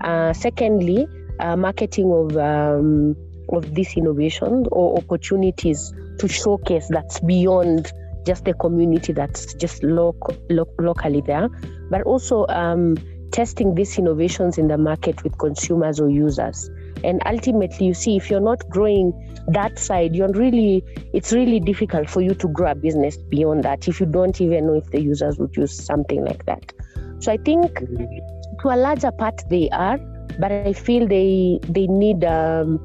Uh, 0.00 0.32
secondly 0.32 1.06
uh, 1.40 1.56
marketing 1.56 2.12
of 2.12 2.36
um, 2.36 3.16
of 3.50 3.74
these 3.74 3.96
innovations 3.96 4.66
or 4.72 4.98
opportunities 4.98 5.92
to 6.18 6.28
showcase 6.28 6.86
that's 6.90 7.20
beyond 7.20 7.92
just 8.26 8.44
the 8.44 8.54
community 8.54 9.12
that's 9.12 9.54
just 9.54 9.82
local 9.82 10.36
lo- 10.50 10.68
locally 10.78 11.20
there 11.20 11.48
but 11.90 12.02
also 12.02 12.46
um, 12.48 12.96
testing 13.32 13.74
these 13.74 13.98
innovations 13.98 14.58
in 14.58 14.68
the 14.68 14.78
market 14.78 15.22
with 15.24 15.36
consumers 15.38 16.00
or 16.00 16.08
users 16.08 16.70
and 17.02 17.20
ultimately 17.26 17.86
you 17.86 17.94
see 17.94 18.16
if 18.16 18.30
you're 18.30 18.40
not 18.40 18.68
growing 18.70 19.12
that 19.48 19.78
side 19.78 20.14
you're 20.14 20.32
really 20.32 20.82
it's 21.12 21.32
really 21.32 21.60
difficult 21.60 22.08
for 22.08 22.20
you 22.20 22.34
to 22.34 22.48
grow 22.48 22.70
a 22.70 22.74
business 22.74 23.16
beyond 23.16 23.62
that 23.62 23.86
if 23.88 24.00
you 24.00 24.06
don't 24.06 24.40
even 24.40 24.66
know 24.66 24.74
if 24.74 24.90
the 24.90 25.00
users 25.00 25.38
would 25.38 25.54
use 25.56 25.74
something 25.74 26.24
like 26.24 26.44
that. 26.46 26.72
So 27.20 27.32
i 27.32 27.36
think 27.36 27.78
to 27.78 28.68
a 28.68 28.76
larger 28.76 29.10
part 29.10 29.42
they 29.50 29.68
are 29.70 29.98
but 30.38 30.52
i 30.52 30.72
feel 30.72 31.06
they 31.06 31.58
they 31.68 31.86
need 31.86 32.24
um, 32.24 32.78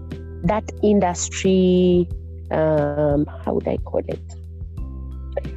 that 0.44 0.70
industry 0.84 2.08
um, 2.52 3.26
how 3.46 3.54
would 3.54 3.68
i 3.68 3.78
call 3.78 4.02
it? 4.08 4.20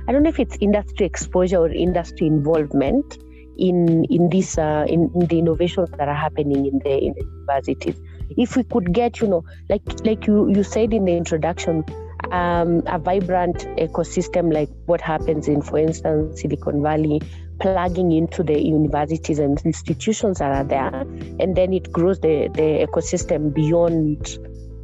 I 0.09 0.13
don't 0.13 0.23
know 0.23 0.29
if 0.29 0.41
it's 0.41 0.57
industry 0.61 1.07
exposure 1.07 1.59
or 1.59 1.71
industry 1.71 2.27
involvement 2.27 3.19
in 3.59 4.05
in 4.11 4.29
this 4.31 4.59
uh, 4.59 4.85
in, 4.89 5.11
in, 5.15 5.27
the 5.27 5.39
innovations 5.39 5.91
that 5.99 6.09
are 6.09 6.15
happening 6.15 6.67
in 6.67 6.79
the 6.81 6.99
in 6.99 7.15
the 7.15 7.25
universities 7.25 8.01
if 8.37 8.57
we 8.57 8.65
could 8.65 8.93
get 8.93 9.21
you 9.21 9.29
know 9.29 9.45
like 9.69 9.83
like 10.05 10.27
you 10.27 10.49
you 10.51 10.63
said 10.63 10.93
in 10.93 11.05
the 11.05 11.17
introduction 11.17 11.85
um, 12.31 12.83
a 12.87 12.99
vibrant 12.99 13.67
ecosystem 13.77 14.53
like 14.53 14.69
what 14.87 15.01
happens 15.01 15.49
in 15.49 15.61
for 15.61 15.79
instance 15.79 16.41
silicon 16.41 16.83
valley 16.83 17.21
plugging 17.61 18.13
into 18.13 18.43
the 18.43 18.61
universities 18.61 19.39
and 19.39 19.61
institutions 19.65 20.39
that 20.39 20.51
are 20.53 20.65
there 20.65 21.01
and 21.41 21.57
then 21.57 21.73
it 21.73 21.93
grows 21.93 22.19
the, 22.21 22.49
the 22.55 22.87
ecosystem 22.87 23.53
beyond 23.53 24.39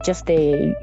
just 0.04 0.26
the 0.26 0.74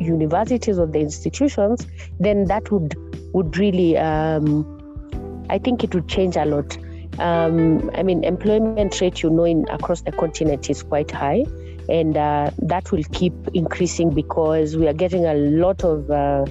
universities 0.00 0.78
or 0.78 0.86
the 0.86 0.98
institutions 0.98 1.86
then 2.18 2.44
that 2.46 2.70
would 2.72 2.96
would 3.32 3.56
really 3.56 3.96
um, 3.98 5.46
i 5.50 5.58
think 5.58 5.84
it 5.84 5.94
would 5.94 6.08
change 6.08 6.36
a 6.36 6.44
lot. 6.44 6.76
Um, 7.18 7.90
i 7.94 8.02
mean 8.02 8.24
employment 8.24 9.00
rate 9.00 9.22
you 9.22 9.30
know 9.30 9.44
in 9.44 9.64
across 9.70 10.00
the 10.00 10.10
continent 10.10 10.68
is 10.68 10.82
quite 10.82 11.10
high 11.10 11.44
and 11.88 12.16
uh, 12.16 12.50
that 12.58 12.90
will 12.92 13.04
keep 13.12 13.34
increasing 13.54 14.10
because 14.10 14.76
we 14.76 14.88
are 14.88 14.92
getting 14.92 15.24
a 15.26 15.34
lot 15.34 15.84
of 15.84 16.10
uh, 16.10 16.44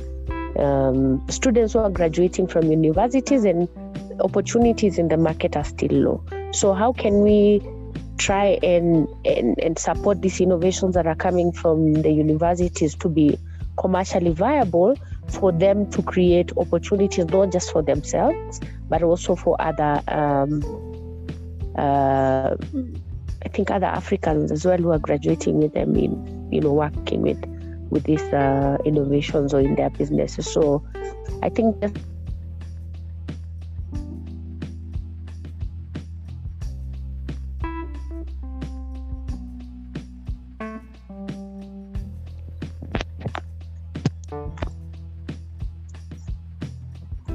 um, 0.60 1.24
students 1.30 1.74
who 1.74 1.80
are 1.80 1.90
graduating 1.90 2.48
from 2.48 2.72
universities 2.72 3.44
and 3.44 3.68
opportunities 4.22 4.98
in 4.98 5.08
the 5.08 5.18
market 5.18 5.56
are 5.56 5.64
still 5.64 5.92
low. 5.92 6.24
So 6.52 6.74
how 6.74 6.94
can 6.94 7.22
we 7.22 7.62
try 8.18 8.60
and, 8.62 9.08
and, 9.26 9.60
and 9.60 9.80
support 9.80 10.22
these 10.22 10.40
innovations 10.40 10.96
that 10.96 11.08
are 11.08 11.16
coming 11.16 11.52
from 11.52 11.94
the 11.94 12.12
universities 12.12 12.96
to 12.96 13.10
be 13.10 13.38
commercially 13.78 14.32
viable 14.32 14.96
for 15.28 15.52
them 15.52 15.90
to 15.90 16.04
create 16.04 16.52
opportunities 16.58 17.26
not 17.26 17.52
just 17.52 17.72
for 17.72 17.82
themselves 17.82 18.62
but 18.88 19.02
also 19.02 19.36
for 19.36 19.60
other 19.60 20.02
um, 20.10 20.62
uh, 21.76 22.56
I 23.46 23.50
think 23.50 23.70
other 23.70 23.86
Africans 23.86 24.52
as 24.52 24.66
well 24.66 24.78
who 24.78 24.92
are 24.92 25.00
graduating 25.00 25.58
with 25.58 25.74
them 25.74 25.96
in, 25.96 26.52
you 26.52 26.62
know, 26.62 26.74
working 26.74 27.22
with 27.22 27.44
with 27.90 28.04
these 28.06 28.24
uh, 28.34 28.78
innovations 28.86 29.54
or 29.54 29.60
in 29.60 29.76
their 29.76 29.90
businesses. 29.90 30.52
So 30.52 30.84
I 31.44 31.50
think 31.50 31.80
just 31.82 31.96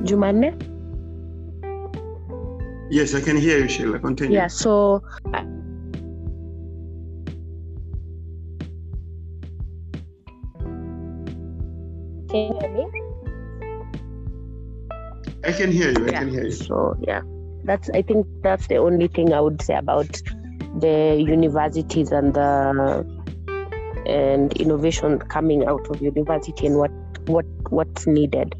Jumanne? 0.09 0.57
Yes, 2.91 3.15
I 3.15 3.21
can 3.21 3.37
hear 3.37 3.59
you, 3.59 3.69
Sheila. 3.69 3.99
Continue. 3.99 4.35
Yeah, 4.35 4.47
so 4.47 5.03
Can 12.39 12.53
you 12.53 12.59
hear 12.61 12.71
me? 12.71 13.03
I 15.45 15.53
can 15.53 15.73
hear 15.73 15.91
you. 15.91 16.07
I 16.07 16.11
yeah. 16.11 16.19
can 16.21 16.29
hear 16.29 16.45
you. 16.45 16.53
So 16.53 16.97
yeah, 17.01 17.23
that's 17.65 17.91
I 17.91 18.03
think 18.03 18.27
that's 18.43 18.69
the 18.69 18.77
only 18.77 19.09
thing 19.09 19.33
I 19.33 19.41
would 19.41 19.61
say 19.61 19.75
about 19.75 20.23
the 20.79 21.17
universities 21.19 22.13
and 22.13 22.35
the 22.35 23.05
and 24.07 24.53
innovation 24.53 25.19
coming 25.19 25.67
out 25.67 25.87
of 25.89 26.01
university 26.01 26.67
and 26.67 26.77
what 26.79 26.93
what 27.27 27.47
what's 27.71 28.07
needed. 28.07 28.55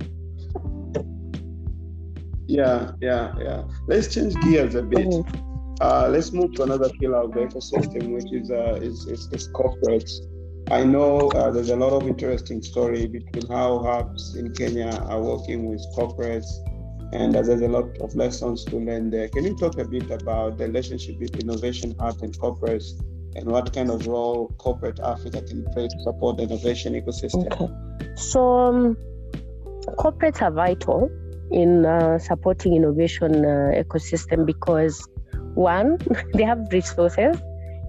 Yeah, 2.49 2.93
yeah, 3.01 3.35
yeah. 3.39 3.63
Let's 3.87 4.13
change 4.13 4.35
gears 4.41 4.75
a 4.75 4.83
bit. 4.83 5.07
Mhm. 5.07 5.45
uh, 5.81 6.09
let's 6.11 6.33
move 6.33 6.55
to 6.55 6.65
another 6.65 6.91
pillar 6.99 7.23
of 7.23 7.33
the 7.33 7.41
ecosystem, 7.47 8.13
which 8.15 8.33
is 8.33 8.51
uh, 8.51 8.79
is, 8.83 9.07
is, 9.07 9.29
is 9.33 9.49
corporates. 9.53 10.19
I 10.71 10.85
know 10.85 11.31
uh, 11.31 11.51
there's 11.51 11.71
a 11.71 11.77
lot 11.77 11.95
of 11.95 12.07
interesting 12.07 12.63
story 12.63 13.07
between 13.07 13.47
how 13.49 13.79
hubs 13.79 14.37
in 14.37 14.53
Kenya 14.53 14.91
are 15.09 15.21
working 15.21 15.67
with 15.67 15.83
corporates, 15.97 16.47
and 17.15 17.35
there's 17.35 17.49
a 17.49 17.69
lot 17.69 17.97
of 18.03 18.15
lessons 18.15 18.65
to 18.67 18.77
learn 18.77 19.09
there. 19.09 19.29
Can 19.29 19.45
you 19.45 19.57
talk 19.57 19.79
a 19.79 19.85
bit 19.87 20.11
about 20.11 20.59
the 20.59 20.67
relationship 20.67 21.19
with 21.21 21.37
innovation 21.37 21.95
hubs 21.99 22.21
and 22.21 22.39
corporates, 22.39 23.01
and 23.35 23.47
what 23.51 23.73
kind 23.73 23.91
of 23.91 24.07
role 24.07 24.55
corporate 24.59 25.01
Africa 25.01 25.41
can 25.41 25.65
play 25.73 25.89
to 25.89 26.01
support 26.03 26.37
the 26.37 26.43
innovation 26.43 26.93
ecosystem? 26.93 27.51
Okay. 27.51 28.15
So, 28.17 28.59
um, 28.67 28.97
corporates 29.97 30.43
are 30.43 30.51
vital 30.51 31.11
in 31.51 31.87
uh, 31.87 32.19
supporting 32.19 32.75
innovation 32.75 33.43
uh, 33.43 33.73
ecosystem 33.75 34.45
because 34.45 35.09
one, 35.55 35.97
they 36.35 36.43
have 36.43 36.69
resources 36.73 37.39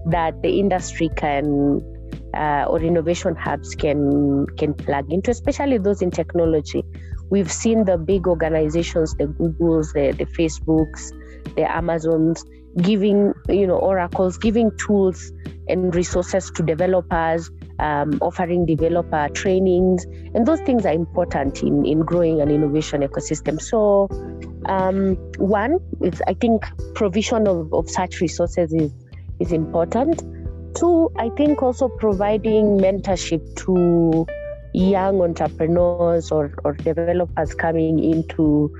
that 0.06 0.40
the 0.40 0.58
industry 0.58 1.10
can 1.16 1.89
uh, 2.34 2.64
or 2.68 2.80
innovation 2.80 3.34
hubs 3.34 3.74
can 3.74 4.46
can 4.56 4.74
plug 4.74 5.12
into, 5.12 5.30
especially 5.30 5.78
those 5.78 6.02
in 6.02 6.10
technology. 6.10 6.84
We've 7.30 7.50
seen 7.50 7.84
the 7.84 7.96
big 7.96 8.26
organizations, 8.26 9.14
the 9.14 9.26
Googles, 9.26 9.92
the, 9.92 10.12
the 10.12 10.26
Facebooks, 10.26 11.12
the 11.54 11.70
Amazons, 11.70 12.44
giving 12.78 13.32
you 13.48 13.66
know 13.66 13.78
oracles, 13.78 14.38
giving 14.38 14.70
tools 14.78 15.32
and 15.68 15.94
resources 15.94 16.50
to 16.52 16.62
developers, 16.62 17.50
um, 17.78 18.18
offering 18.20 18.66
developer 18.66 19.28
trainings, 19.32 20.04
and 20.34 20.46
those 20.46 20.60
things 20.62 20.84
are 20.86 20.92
important 20.92 21.62
in 21.62 21.84
in 21.84 22.00
growing 22.00 22.40
an 22.40 22.50
innovation 22.50 23.02
ecosystem. 23.02 23.60
So. 23.60 24.08
Um, 24.66 25.16
one 25.38 25.78
I 26.26 26.34
think 26.34 26.66
provision 26.94 27.48
of, 27.48 27.72
of 27.72 27.88
such 27.88 28.20
resources 28.20 28.74
is 28.74 28.92
is 29.40 29.52
important 29.52 30.22
Two, 30.74 31.10
I 31.16 31.30
think 31.30 31.62
also 31.62 31.88
providing 31.88 32.78
mentorship 32.78 33.56
to 33.64 34.26
young 34.72 35.20
entrepreneurs 35.20 36.30
or, 36.30 36.54
or 36.64 36.74
developers 36.74 37.54
coming 37.54 37.98
into 38.02 38.72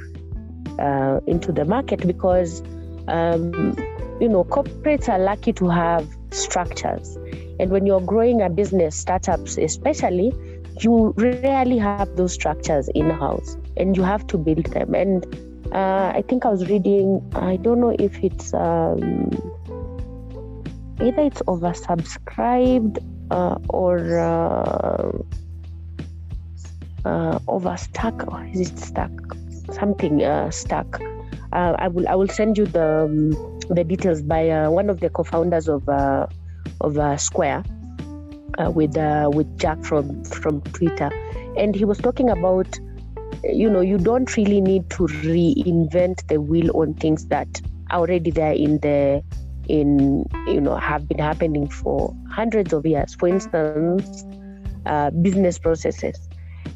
uh, 0.78 1.20
into 1.26 1.52
the 1.52 1.64
market 1.64 2.06
because 2.06 2.62
um, 3.08 3.76
you 4.20 4.28
know 4.28 4.44
corporates 4.44 5.08
are 5.08 5.18
lucky 5.18 5.52
to 5.54 5.68
have 5.68 6.08
structures. 6.30 7.16
And 7.58 7.70
when 7.70 7.86
you're 7.86 8.00
growing 8.00 8.40
a 8.40 8.48
business 8.48 8.96
startups 8.96 9.58
especially 9.58 10.32
you 10.80 11.12
rarely 11.18 11.76
have 11.76 12.16
those 12.16 12.32
structures 12.32 12.88
in 12.94 13.10
house 13.10 13.58
and 13.76 13.96
you 13.96 14.02
have 14.02 14.26
to 14.28 14.38
build 14.38 14.64
them. 14.66 14.94
And 14.94 15.26
uh, 15.72 16.12
i 16.14 16.22
think 16.28 16.44
i 16.44 16.48
was 16.48 16.68
reading 16.68 17.20
i 17.34 17.56
don't 17.56 17.80
know 17.80 17.94
if 17.98 18.22
it's 18.24 18.52
um, 18.54 19.30
either 21.00 21.22
it's 21.22 21.42
oversubscribed 21.42 22.98
uh, 23.30 23.56
or 23.68 24.18
uh, 24.18 25.12
uh, 27.04 27.38
overstuck 27.48 28.32
or 28.32 28.44
is 28.52 28.70
it 28.70 28.78
stuck? 28.78 29.10
Something 29.72 30.22
uh, 30.22 30.50
stuck. 30.50 31.00
Uh, 31.52 31.74
i 31.78 31.88
will 31.88 32.08
i 32.08 32.14
will 32.14 32.28
send 32.28 32.56
you 32.56 32.64
the 32.64 33.04
um, 33.04 33.30
the 33.70 33.82
details 33.82 34.22
by 34.22 34.48
uh, 34.48 34.70
one 34.70 34.88
of 34.88 35.00
the 35.00 35.10
co-founders 35.10 35.66
of 35.68 35.88
uh, 35.88 36.26
of 36.80 37.20
square 37.20 37.64
with 38.74 38.94
with 39.34 39.58
jack 39.58 39.82
from 39.84 40.22
from 40.24 40.60
twitter. 40.72 41.10
And 41.56 41.74
he 41.74 41.84
was 41.84 41.98
talking 41.98 42.30
about 42.30 42.78
you 43.42 43.68
know 43.68 43.80
you 43.80 43.98
don't 43.98 44.36
really 44.36 44.60
need 44.60 44.88
to 44.90 45.04
reinvent 45.26 46.26
the 46.28 46.40
wheel 46.40 46.70
on 46.76 46.94
things 46.94 47.26
that 47.26 47.60
are 47.90 48.00
already 48.00 48.30
there 48.30 48.52
in 48.52 48.78
the 48.78 49.22
in 49.68 50.24
you 50.46 50.60
know 50.60 50.76
have 50.76 51.08
been 51.08 51.18
happening 51.18 51.68
for 51.68 52.14
hundreds 52.30 52.72
of 52.72 52.84
years. 52.86 53.14
For 53.14 53.28
instance 53.28 54.24
uh, 54.86 55.10
business 55.10 55.58
processes. 55.58 56.18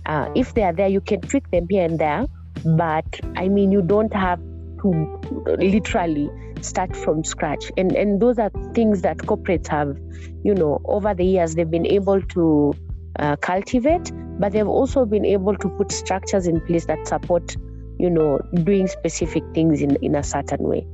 Uh, 0.07 0.29
if 0.35 0.55
they 0.55 0.63
are 0.63 0.73
there 0.73 0.89
you 0.89 1.01
can 1.01 1.21
tweak 1.21 1.51
them 1.51 1.67
here 1.71 1.85
and 1.85 1.99
there 1.99 2.27
but 2.77 3.05
i 3.37 3.49
mean 3.49 3.73
you 3.73 3.81
don't 3.81 4.13
have 4.13 4.39
to 4.83 5.21
literally 5.59 6.31
start 6.65 6.97
from 6.97 7.25
scratch. 7.25 7.71
And 7.77 7.95
and 7.95 8.21
those 8.21 8.39
are 8.39 8.51
things 8.75 9.03
that 9.03 9.19
corporates 9.19 9.69
have 9.69 9.99
you 10.45 10.55
know 10.55 10.81
over 10.85 11.15
the 11.15 11.25
years 11.25 11.55
they've 11.55 11.71
been 11.71 11.87
able 11.87 12.21
to 12.23 12.75
uh, 13.19 13.37
cultivate 13.37 14.11
but 14.39 14.53
they've 14.53 14.67
also 14.69 15.05
been 15.05 15.25
able 15.25 15.57
to 15.57 15.69
put 15.71 15.93
structures 15.93 16.47
in 16.47 16.61
place 16.61 16.87
that 16.87 17.07
support 17.07 17.57
you 17.99 18.11
know 18.11 18.39
doing 18.65 18.87
specific 18.87 19.45
things 19.55 19.81
in 19.81 19.97
in 19.97 20.17
a 20.17 20.23
certain 20.23 20.65
way 20.69 20.87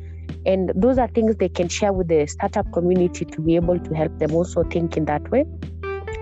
and 0.47 0.73
those 0.75 0.99
are 0.99 1.09
things 1.09 1.37
they 1.37 1.49
can 1.49 1.69
share 1.69 1.93
with 1.93 2.09
the 2.09 2.27
startup 2.27 2.73
community 2.73 3.25
to 3.25 3.41
be 3.41 3.57
able 3.57 3.79
to 3.79 3.95
help 3.95 4.19
them 4.19 4.33
also 4.33 4.63
think 4.65 4.97
in 4.97 5.05
that 5.05 5.31
way, 5.31 5.45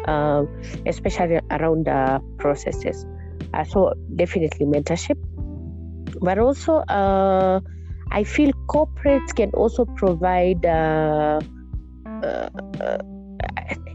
uh, 0.07 0.45
especially 0.87 1.41
around 1.51 1.89
uh, 1.89 2.19
processes. 2.39 3.07
Uh, 3.55 3.65
so, 3.65 3.95
definitely 4.17 4.67
mentorship. 4.67 5.17
But 6.21 6.39
also, 6.39 6.79
uh, 6.89 7.61
I 8.11 8.25
feel 8.25 8.51
corporates 8.69 9.35
can 9.35 9.51
also 9.51 9.85
provide, 9.85 10.65
uh, 10.67 11.41
uh, 12.23 12.49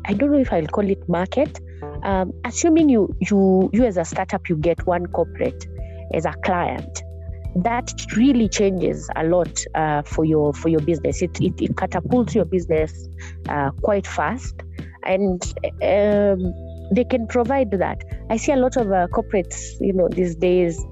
I 0.05 0.13
don't 0.13 0.31
know 0.31 0.39
if 0.39 0.53
I'll 0.53 0.67
call 0.67 0.89
it 0.89 1.07
market. 1.09 1.59
Um, 2.03 2.31
assuming 2.45 2.89
you, 2.89 3.15
you, 3.19 3.69
you 3.73 3.85
as 3.85 3.97
a 3.97 4.05
startup, 4.05 4.47
you 4.47 4.55
get 4.55 4.85
one 4.87 5.07
corporate 5.07 5.67
as 6.13 6.25
a 6.25 6.33
client 6.43 7.03
that 7.55 7.93
really 8.15 8.49
changes 8.49 9.09
a 9.15 9.23
lot 9.23 9.63
uh, 9.75 10.01
for 10.03 10.25
your 10.25 10.53
for 10.53 10.69
your 10.69 10.81
business. 10.81 11.21
It, 11.21 11.39
it, 11.39 11.61
it 11.61 11.77
catapults 11.77 12.33
your 12.33 12.45
business 12.45 13.07
uh, 13.47 13.71
quite 13.81 14.07
fast, 14.07 14.55
and 15.03 15.41
um, 15.83 16.53
they 16.91 17.03
can 17.03 17.27
provide 17.27 17.71
that. 17.71 18.03
I 18.29 18.37
see 18.37 18.51
a 18.51 18.57
lot 18.57 18.77
of 18.77 18.91
uh, 18.91 19.07
corporates, 19.07 19.79
you 19.79 19.93
know, 19.93 20.07
these 20.09 20.35
days 20.35 20.83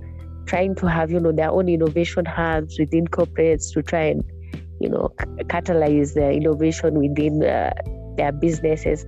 trying 0.45 0.75
to 0.75 0.87
have 0.87 1.11
you 1.11 1.19
know 1.19 1.31
their 1.31 1.49
own 1.49 1.69
innovation 1.69 2.25
hubs 2.25 2.77
within 2.79 3.07
corporates 3.07 3.73
to 3.73 3.81
try 3.81 4.05
and 4.05 4.23
you 4.79 4.89
know 4.89 5.09
catalyze 5.43 6.13
their 6.13 6.31
innovation 6.31 6.99
within 6.99 7.43
uh, 7.43 7.71
their 8.17 8.31
businesses 8.31 9.05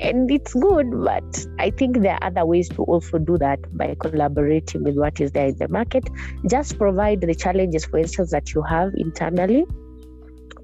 and 0.00 0.30
it's 0.30 0.54
good 0.54 0.86
but 1.04 1.46
i 1.58 1.70
think 1.70 2.00
there 2.00 2.14
are 2.14 2.24
other 2.24 2.44
ways 2.44 2.68
to 2.68 2.82
also 2.84 3.18
do 3.18 3.36
that 3.38 3.58
by 3.76 3.96
collaborating 4.00 4.84
with 4.84 4.96
what 4.96 5.20
is 5.20 5.32
there 5.32 5.48
in 5.48 5.58
the 5.58 5.68
market. 5.68 6.08
Just 6.46 6.78
provide 6.78 7.20
the 7.20 7.34
challenges 7.34 7.84
for 7.84 7.98
instance 7.98 8.30
that 8.30 8.54
you 8.54 8.62
have 8.62 8.92
internally 8.96 9.66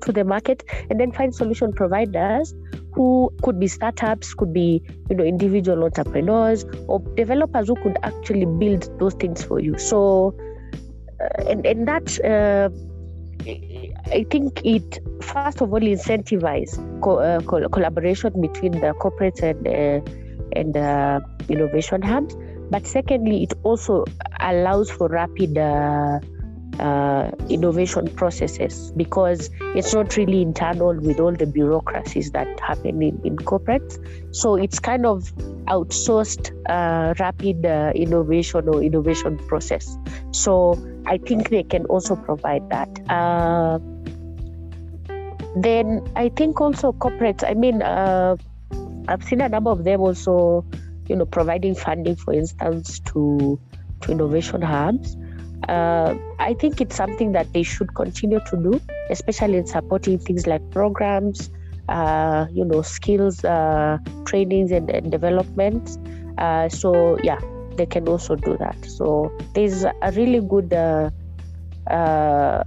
to 0.02 0.12
the 0.12 0.24
market 0.24 0.62
and 0.90 1.00
then 1.00 1.12
find 1.12 1.34
solution 1.34 1.72
providers 1.72 2.54
who 2.92 3.30
could 3.42 3.58
be 3.58 3.66
startups 3.66 4.34
could 4.34 4.52
be 4.52 4.82
you 5.10 5.16
know 5.16 5.24
individual 5.24 5.84
entrepreneurs 5.84 6.64
or 6.86 7.00
developers 7.16 7.68
who 7.68 7.76
could 7.76 7.96
actually 8.02 8.44
build 8.44 8.98
those 8.98 9.14
things 9.14 9.42
for 9.42 9.60
you. 9.60 9.78
So 9.78 10.36
uh, 11.20 11.50
and, 11.50 11.66
and 11.66 11.88
that 11.88 12.20
uh, 12.24 12.70
I 14.12 14.24
think 14.30 14.60
it 14.64 14.98
first 15.22 15.54
of 15.54 15.66
all 15.72 15.74
incentivize 15.80 16.72
co- 17.00 17.12
uh, 17.12 17.34
co- 17.40 17.68
collaboration 17.68 18.32
between 18.40 18.72
the 18.72 18.94
corporates 19.00 19.42
and 19.42 19.66
uh, 19.66 20.00
and 20.54 20.76
uh, 20.76 21.20
innovation 21.48 22.02
hubs. 22.02 22.36
But 22.70 22.86
secondly, 22.86 23.42
it 23.44 23.52
also 23.62 24.04
allows 24.40 24.90
for 24.90 25.08
rapid 25.08 25.56
uh, 26.80 26.84
uh, 27.24 27.30
innovation 27.48 28.08
processes 28.14 28.92
because 28.96 29.50
it's 29.74 29.94
not 29.94 30.16
really 30.16 30.42
internal 30.42 30.94
with 30.94 31.20
all 31.20 31.32
the 31.32 31.46
bureaucracies 31.46 32.30
that 32.32 32.48
happen 32.60 33.02
in, 33.02 33.20
in 33.24 33.36
corporates. 33.36 33.98
So 34.34 34.56
it's 34.56 34.78
kind 34.78 35.06
of 35.06 35.32
outsourced 35.66 36.50
uh, 36.68 37.14
rapid 37.18 37.64
innovation 37.96 38.68
or 38.68 38.82
innovation 38.82 39.38
process. 39.46 39.96
So 40.32 40.78
I 41.06 41.18
think 41.18 41.50
they 41.50 41.62
can 41.62 41.86
also 41.86 42.16
provide 42.16 42.68
that. 42.70 42.88
Uh, 43.10 43.78
then 45.56 46.02
I 46.16 46.30
think 46.30 46.60
also 46.60 46.92
corporates, 46.92 47.44
I 47.48 47.54
mean, 47.54 47.82
uh, 47.82 48.36
I've 49.08 49.22
seen 49.24 49.40
a 49.40 49.48
number 49.48 49.70
of 49.70 49.84
them 49.84 50.00
also, 50.00 50.64
you 51.08 51.16
know, 51.16 51.26
providing 51.26 51.74
funding, 51.74 52.16
for 52.16 52.34
instance, 52.34 53.00
to 53.00 53.60
to 54.00 54.12
innovation 54.12 54.62
hubs. 54.62 55.16
Uh, 55.68 56.14
I 56.38 56.54
think 56.54 56.80
it's 56.80 56.96
something 56.96 57.32
that 57.32 57.52
they 57.52 57.62
should 57.62 57.94
continue 57.94 58.40
to 58.50 58.56
do, 58.56 58.80
especially 59.10 59.58
in 59.58 59.66
supporting 59.66 60.18
things 60.18 60.46
like 60.46 60.62
programs, 60.70 61.50
uh, 61.88 62.46
you 62.50 62.64
know, 62.64 62.82
skills 62.82 63.44
uh, 63.44 63.98
trainings 64.26 64.70
and, 64.72 64.90
and 64.90 65.10
development. 65.10 65.98
Uh, 66.38 66.68
so 66.68 67.18
yeah, 67.22 67.40
they 67.76 67.86
can 67.86 68.08
also 68.08 68.36
do 68.36 68.56
that. 68.58 68.76
So 68.84 69.32
there's 69.54 69.84
a 69.84 70.12
really 70.12 70.40
good, 70.40 70.72
uh, 70.72 71.10
uh, 71.90 72.64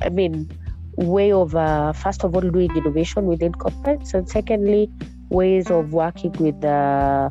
I 0.00 0.08
mean, 0.08 0.50
way 0.96 1.32
of 1.32 1.52
first 1.96 2.24
of 2.24 2.34
all 2.34 2.42
doing 2.42 2.74
innovation 2.76 3.26
within 3.26 3.52
corporates, 3.52 4.14
and 4.14 4.28
secondly, 4.28 4.90
ways 5.30 5.70
of 5.70 5.92
working 5.92 6.32
with 6.32 6.60
the 6.60 7.30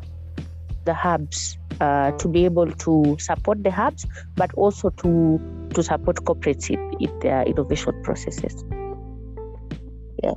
the 0.84 0.94
hubs 0.94 1.58
uh, 1.82 2.12
to 2.12 2.28
be 2.28 2.44
able 2.44 2.70
to 2.70 3.16
support 3.18 3.62
the 3.64 3.70
hubs, 3.70 4.06
but 4.36 4.54
also 4.54 4.90
to 5.02 5.40
to 5.74 5.82
support 5.82 6.16
corporates 6.24 6.70
in, 6.70 7.18
their 7.20 7.42
innovation 7.42 7.94
processes. 8.02 8.64
Yeah. 10.22 10.34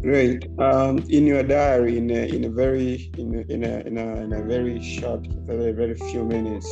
Great. 0.00 0.48
Um, 0.58 0.98
in 1.08 1.26
your 1.26 1.44
diary, 1.44 1.96
in 1.98 2.10
a, 2.10 2.26
in 2.34 2.44
a 2.44 2.48
very 2.48 3.10
in 3.18 3.34
a, 3.36 3.52
in 3.52 3.62
a, 3.62 3.74
in 3.86 3.98
a, 3.98 4.16
in 4.24 4.32
a 4.32 4.42
very 4.42 4.82
short, 4.82 5.24
very 5.46 5.70
very 5.70 5.94
few 5.94 6.24
minutes, 6.24 6.68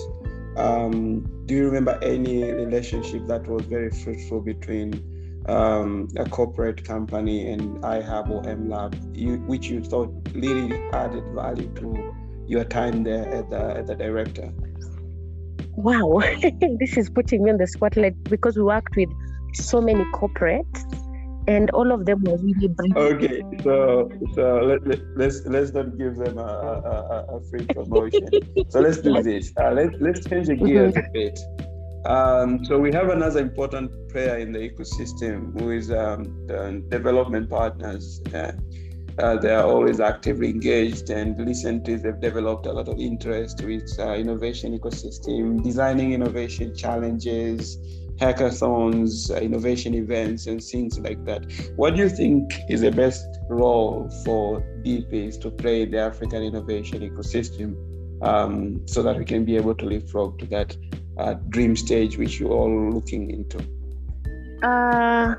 um, 0.56 1.24
do 1.46 1.54
you 1.54 1.66
remember 1.66 1.96
any 2.02 2.42
relationship 2.52 3.28
that 3.28 3.46
was 3.46 3.64
very 3.66 3.90
fruitful 3.90 4.40
between 4.40 4.98
um, 5.46 6.08
a 6.16 6.28
corporate 6.28 6.84
company 6.84 7.52
and 7.52 7.80
iHub 7.82 8.30
or 8.30 8.42
MLab, 8.42 8.92
you, 9.16 9.36
which 9.46 9.68
you 9.68 9.80
thought 9.82 10.10
really 10.34 10.76
added 10.92 11.24
value 11.34 11.72
to 11.74 12.14
your 12.50 12.64
time 12.64 13.04
there 13.04 13.26
as 13.28 13.44
the, 13.48 13.60
as 13.76 13.86
the 13.86 13.94
director? 13.94 14.52
Wow, 15.76 16.20
this 16.80 16.96
is 16.96 17.08
putting 17.08 17.44
me 17.44 17.50
on 17.50 17.58
the 17.58 17.66
spotlight 17.66 18.22
because 18.24 18.56
we 18.56 18.64
worked 18.64 18.96
with 18.96 19.08
so 19.54 19.80
many 19.80 20.04
corporates 20.12 20.84
and 21.48 21.70
all 21.70 21.90
of 21.92 22.06
them 22.06 22.22
were 22.24 22.36
really 22.38 22.68
brilliant. 22.68 22.98
Okay, 22.98 23.42
so 23.62 24.10
so 24.34 24.60
let, 24.70 24.86
let, 24.86 25.00
let's 25.16 25.40
let's 25.46 25.72
not 25.72 25.96
give 25.96 26.16
them 26.16 26.38
a, 26.38 26.42
a, 26.42 27.36
a 27.36 27.40
free 27.48 27.66
promotion. 27.66 28.28
so 28.68 28.80
let's 28.80 28.98
do 28.98 29.22
this. 29.30 29.52
Uh, 29.58 29.70
let, 29.72 30.00
let's 30.02 30.26
change 30.26 30.48
the 30.48 30.56
gears 30.56 30.94
mm-hmm. 30.94 31.08
a 31.08 31.12
bit. 31.12 31.38
Um, 32.04 32.64
so 32.64 32.78
we 32.78 32.92
have 32.92 33.10
another 33.10 33.40
important 33.40 33.90
player 34.10 34.38
in 34.38 34.52
the 34.52 34.58
ecosystem 34.58 35.58
who 35.58 35.70
is 35.70 35.90
um, 35.90 36.24
the 36.46 36.82
development 36.88 37.48
partners. 37.50 38.20
Uh, 38.34 38.52
uh, 39.18 39.36
they 39.36 39.54
are 39.54 39.64
always 39.64 40.00
actively 40.00 40.50
engaged 40.50 41.10
and 41.10 41.38
recently 41.46 41.96
they've 41.96 42.20
developed 42.20 42.66
a 42.66 42.72
lot 42.72 42.88
of 42.88 42.98
interest 42.98 43.62
with 43.62 43.88
uh, 43.98 44.12
innovation 44.14 44.78
ecosystem, 44.78 45.62
designing 45.62 46.12
innovation 46.12 46.74
challenges, 46.74 47.78
hackathons, 48.16 49.30
uh, 49.30 49.40
innovation 49.40 49.94
events, 49.94 50.46
and 50.46 50.62
things 50.62 50.98
like 50.98 51.24
that. 51.24 51.50
What 51.76 51.96
do 51.96 52.02
you 52.02 52.08
think 52.08 52.52
is 52.68 52.82
the 52.82 52.92
best 52.92 53.26
role 53.48 54.10
for 54.24 54.60
DPs 54.84 55.40
to 55.42 55.50
play 55.50 55.82
in 55.82 55.90
the 55.90 55.98
African 55.98 56.42
innovation 56.42 57.00
ecosystem 57.00 57.76
um, 58.22 58.86
so 58.86 59.02
that 59.02 59.16
we 59.16 59.24
can 59.24 59.44
be 59.44 59.56
able 59.56 59.74
to 59.74 59.86
leapfrog 59.86 60.38
to 60.40 60.46
that 60.46 60.76
uh, 61.18 61.34
dream 61.48 61.76
stage 61.76 62.18
which 62.18 62.38
you're 62.38 62.52
all 62.52 62.90
looking 62.90 63.30
into? 63.30 63.58
Uh, 64.66 65.34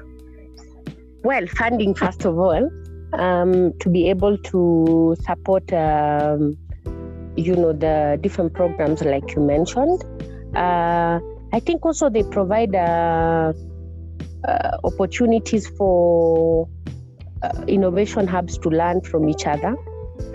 well, 1.23 1.45
funding, 1.47 1.93
first 1.93 2.25
of 2.25 2.37
all, 2.37 2.69
um, 3.13 3.77
to 3.79 3.89
be 3.89 4.09
able 4.09 4.37
to 4.37 5.15
support, 5.21 5.71
um, 5.73 6.57
you 7.35 7.55
know, 7.55 7.73
the 7.73 8.19
different 8.21 8.53
programs 8.53 9.01
like 9.01 9.35
you 9.35 9.41
mentioned. 9.41 10.03
Uh, 10.55 11.19
I 11.53 11.59
think 11.59 11.85
also 11.85 12.09
they 12.09 12.23
provide 12.23 12.75
uh, 12.75 13.53
uh, 14.47 14.77
opportunities 14.83 15.67
for 15.67 16.67
uh, 17.43 17.63
innovation 17.67 18.27
hubs 18.27 18.57
to 18.59 18.69
learn 18.69 19.01
from 19.01 19.29
each 19.29 19.45
other. 19.45 19.75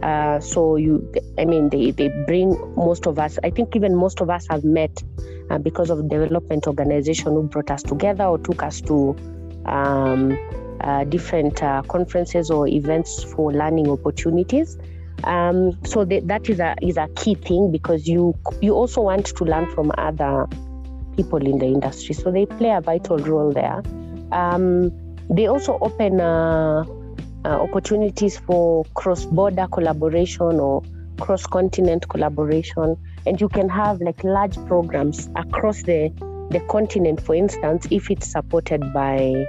Uh, 0.02 0.40
so 0.40 0.76
you, 0.76 1.10
I 1.38 1.44
mean, 1.44 1.70
they, 1.70 1.90
they 1.90 2.08
bring 2.26 2.50
most 2.76 3.06
of 3.06 3.18
us. 3.18 3.38
I 3.44 3.50
think 3.50 3.76
even 3.76 3.94
most 3.94 4.20
of 4.20 4.28
us 4.30 4.46
have 4.50 4.64
met 4.64 5.02
uh, 5.50 5.58
because 5.58 5.90
of 5.90 6.08
development 6.08 6.66
organization 6.66 7.32
who 7.32 7.44
brought 7.44 7.70
us 7.70 7.82
together 7.82 8.24
or 8.24 8.38
took 8.38 8.62
us 8.62 8.80
to 8.82 9.16
um, 9.64 10.36
uh, 10.80 11.04
different 11.04 11.56
conferences 11.88 12.50
or 12.50 12.68
events 12.68 13.24
for 13.24 13.52
learning 13.52 13.88
opportunities. 13.88 14.78
Um, 15.24 15.78
so 15.84 16.04
they, 16.04 16.20
that 16.20 16.48
is 16.48 16.60
a 16.60 16.76
is 16.82 16.96
a 16.96 17.08
key 17.16 17.34
thing 17.34 17.72
because 17.72 18.06
you 18.06 18.34
you 18.60 18.74
also 18.74 19.00
want 19.00 19.26
to 19.26 19.44
learn 19.44 19.70
from 19.74 19.90
other 19.96 20.46
people 21.16 21.44
in 21.44 21.58
the 21.58 21.66
industry. 21.66 22.14
So 22.14 22.30
they 22.30 22.46
play 22.46 22.70
a 22.70 22.80
vital 22.80 23.18
role 23.18 23.52
there. 23.52 23.82
Um, 24.32 24.92
they 25.30 25.46
also 25.46 25.78
open 25.80 26.20
uh, 26.20 26.84
uh, 27.44 27.48
opportunities 27.48 28.38
for 28.38 28.84
cross 28.94 29.24
border 29.24 29.66
collaboration 29.72 30.60
or 30.60 30.82
cross 31.20 31.46
continent 31.46 32.08
collaboration. 32.08 32.96
And 33.26 33.40
you 33.40 33.48
can 33.48 33.68
have 33.68 34.00
like 34.00 34.22
large 34.22 34.56
programs 34.66 35.28
across 35.36 35.82
the, 35.82 36.12
the 36.50 36.60
continent, 36.68 37.20
for 37.20 37.34
instance, 37.34 37.86
if 37.90 38.10
it's 38.10 38.30
supported 38.30 38.92
by 38.92 39.46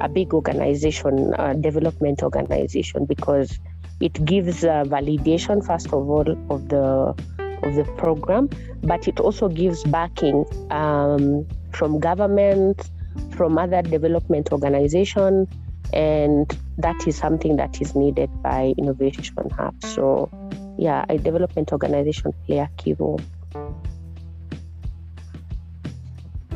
a 0.00 0.08
big 0.08 0.34
organization, 0.34 1.34
a 1.38 1.54
development 1.54 2.22
organization, 2.22 3.04
because 3.06 3.58
it 4.00 4.24
gives 4.24 4.64
uh, 4.64 4.84
validation, 4.84 5.64
first 5.64 5.86
of 5.86 6.08
all, 6.08 6.28
of 6.50 6.68
the 6.68 7.14
of 7.62 7.74
the 7.74 7.84
program, 7.96 8.50
but 8.82 9.08
it 9.08 9.18
also 9.18 9.48
gives 9.48 9.82
backing 9.84 10.44
um, 10.70 11.46
from 11.72 11.98
government, 11.98 12.90
from 13.30 13.56
other 13.58 13.82
development 13.82 14.52
organizations, 14.52 15.48
and 15.92 16.58
that 16.78 17.06
is 17.06 17.16
something 17.16 17.56
that 17.56 17.80
is 17.80 17.94
needed 17.94 18.30
by 18.42 18.74
Innovation 18.76 19.50
Hub. 19.50 19.74
So, 19.84 20.30
yeah, 20.78 21.06
a 21.08 21.16
development 21.16 21.72
organization 21.72 22.34
play 22.46 22.58
a 22.58 22.70
key 22.76 22.92
role. 22.94 23.20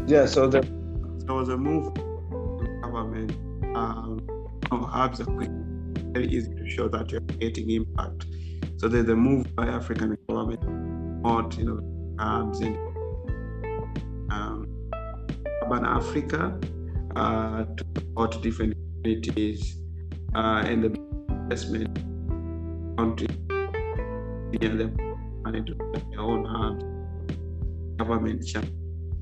Yeah, 0.07 0.26
so 0.26 0.48
the, 0.48 0.61
there 1.24 1.35
was 1.35 1.48
a 1.48 1.57
move 1.57 1.92
government. 2.90 3.33
Um, 3.76 4.20
are 4.72 5.11
quick, 5.11 5.50
very 6.12 6.26
easy 6.26 6.55
to 6.55 6.68
show 6.68 6.88
that 6.88 7.11
you're 7.11 7.20
getting 7.20 7.70
impact. 7.70 8.26
So 8.76 8.88
there's 8.88 9.09
a 9.09 9.16
move 9.16 9.55
by 9.55 9.66
African 9.66 10.16
government 10.29 10.61
promote, 10.61 11.59
you 11.59 11.64
know, 11.64 12.16
hubs 12.18 12.61
in 12.61 12.74
um, 14.31 14.66
urban 15.62 15.85
Africa 15.85 16.59
uh, 17.16 17.64
to 17.64 17.85
support 17.96 18.42
different 18.42 18.74
communities 19.03 19.76
uh, 20.35 20.62
and 20.64 20.85
the 20.85 21.00
investment 21.31 21.96
country 22.96 23.29
and 24.62 24.81
the 24.81 24.92
to 25.66 25.74
their 26.11 26.20
own 26.20 26.44
hubs, 26.44 26.85
government. 27.98 28.44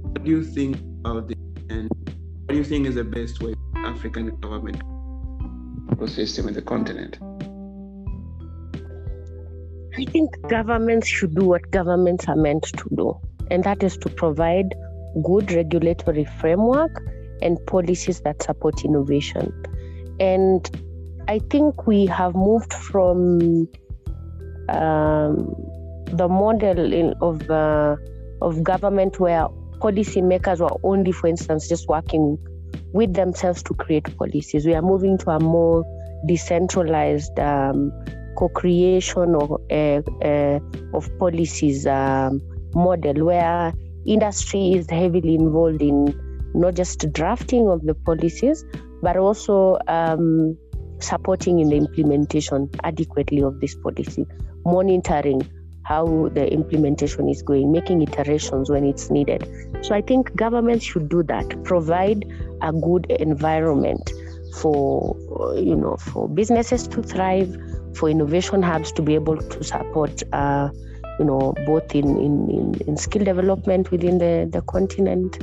What 0.01 0.25
do 0.25 0.31
you 0.31 0.45
think 0.45 0.77
about 1.05 1.29
this? 1.29 1.37
And 1.71 1.89
what 2.49 2.55
do 2.55 2.59
you 2.61 2.65
think 2.65 2.87
is 2.87 2.95
the 2.95 3.05
best 3.05 3.43
way 3.43 3.55
African 3.77 4.35
government 4.41 4.81
ecosystem 5.91 6.49
in 6.49 6.55
the 6.55 6.63
continent? 6.63 7.19
I 9.99 10.11
think 10.11 10.31
governments 10.49 11.07
should 11.07 11.35
do 11.35 11.45
what 11.45 11.71
governments 11.71 12.27
are 12.27 12.37
meant 12.37 12.63
to 12.63 12.89
do, 12.97 13.21
and 13.51 13.63
that 13.65 13.83
is 13.83 13.99
to 13.99 14.09
provide 14.09 14.75
good 15.23 15.53
regulatory 15.53 16.25
framework 16.41 17.03
and 17.43 17.59
policies 17.67 18.23
that 18.23 18.43
support 18.43 18.83
innovation. 18.83 19.53
And 20.19 20.71
I 21.29 21.41
think 21.51 21.87
we 21.87 22.07
have 22.07 22.35
moved 22.35 22.73
from 22.73 23.69
um, 24.71 25.55
the 26.07 26.29
model 26.31 26.95
in, 26.95 27.13
of 27.21 27.51
uh, 27.51 27.97
of 28.41 28.63
government 28.63 29.21
where 29.21 29.49
policymakers 29.79 30.61
were 30.61 30.77
only, 30.83 31.13
for 31.13 31.27
instance, 31.29 31.69
just 31.69 31.89
working 31.89 32.39
with 32.93 33.15
themselves 33.15 33.63
to 33.65 33.75
create 33.75 34.17
policies. 34.17 34.67
We 34.67 34.75
are 34.75 34.83
moving 34.83 35.19
to 35.19 35.31
a 35.31 35.41
more 35.41 35.85
decentralized 36.27 37.39
um, 37.39 37.93
co-creation 38.37 39.35
of, 39.35 39.53
uh, 39.71 40.03
uh, 40.25 40.61
of 40.95 41.19
policies 41.19 41.87
um, 41.87 42.41
model 42.75 43.27
where 43.27 43.73
industry 44.07 44.73
is 44.75 44.89
heavily 44.91 45.35
involved 45.35 45.83
in 45.83 46.15
not 46.55 46.75
just 46.75 47.13
drafting 47.13 47.69
of 47.69 47.85
the 47.85 47.95
policies 47.95 48.65
but 49.03 49.17
also 49.17 49.79
um, 49.89 50.57
supporting 51.01 51.61
in 51.61 51.69
the 51.69 51.77
implementation 51.77 52.71
adequately 52.85 53.43
of 53.43 53.61
this 53.61 53.75
policy 53.77 54.25
monitoring 54.65 55.43
how 55.89 56.29
the 56.35 56.47
implementation 56.53 57.29
is 57.29 57.43
going 57.43 57.73
making 57.73 58.03
iterations 58.03 58.71
when 58.71 58.85
it's 58.85 59.11
needed. 59.11 59.49
So 59.83 59.95
i 59.95 60.03
think 60.03 60.35
governments 60.37 60.85
should 60.85 61.09
do 61.09 61.23
that 61.25 61.57
provide 61.65 62.25
a 62.61 62.73
good 62.73 63.11
environment 63.29 64.13
for 64.61 65.17
you 65.57 65.77
know 65.77 65.97
for 65.97 66.29
businesses 66.29 66.89
to 66.89 67.03
thrive 67.03 67.57
for 67.99 68.09
innovation 68.09 68.63
hubs 68.63 68.93
to 68.93 69.03
be 69.03 69.15
able 69.15 69.37
to 69.37 69.65
support, 69.65 70.23
uh, 70.33 70.71
you 71.19 71.25
know, 71.25 71.55
both 71.67 71.95
in, 71.95 72.17
in, 72.19 72.51
in, 72.51 72.75
in, 72.87 72.97
skill 72.97 73.25
development 73.25 73.91
within 73.91 74.19
the, 74.19 74.49
the 74.51 74.63
continent 74.63 75.43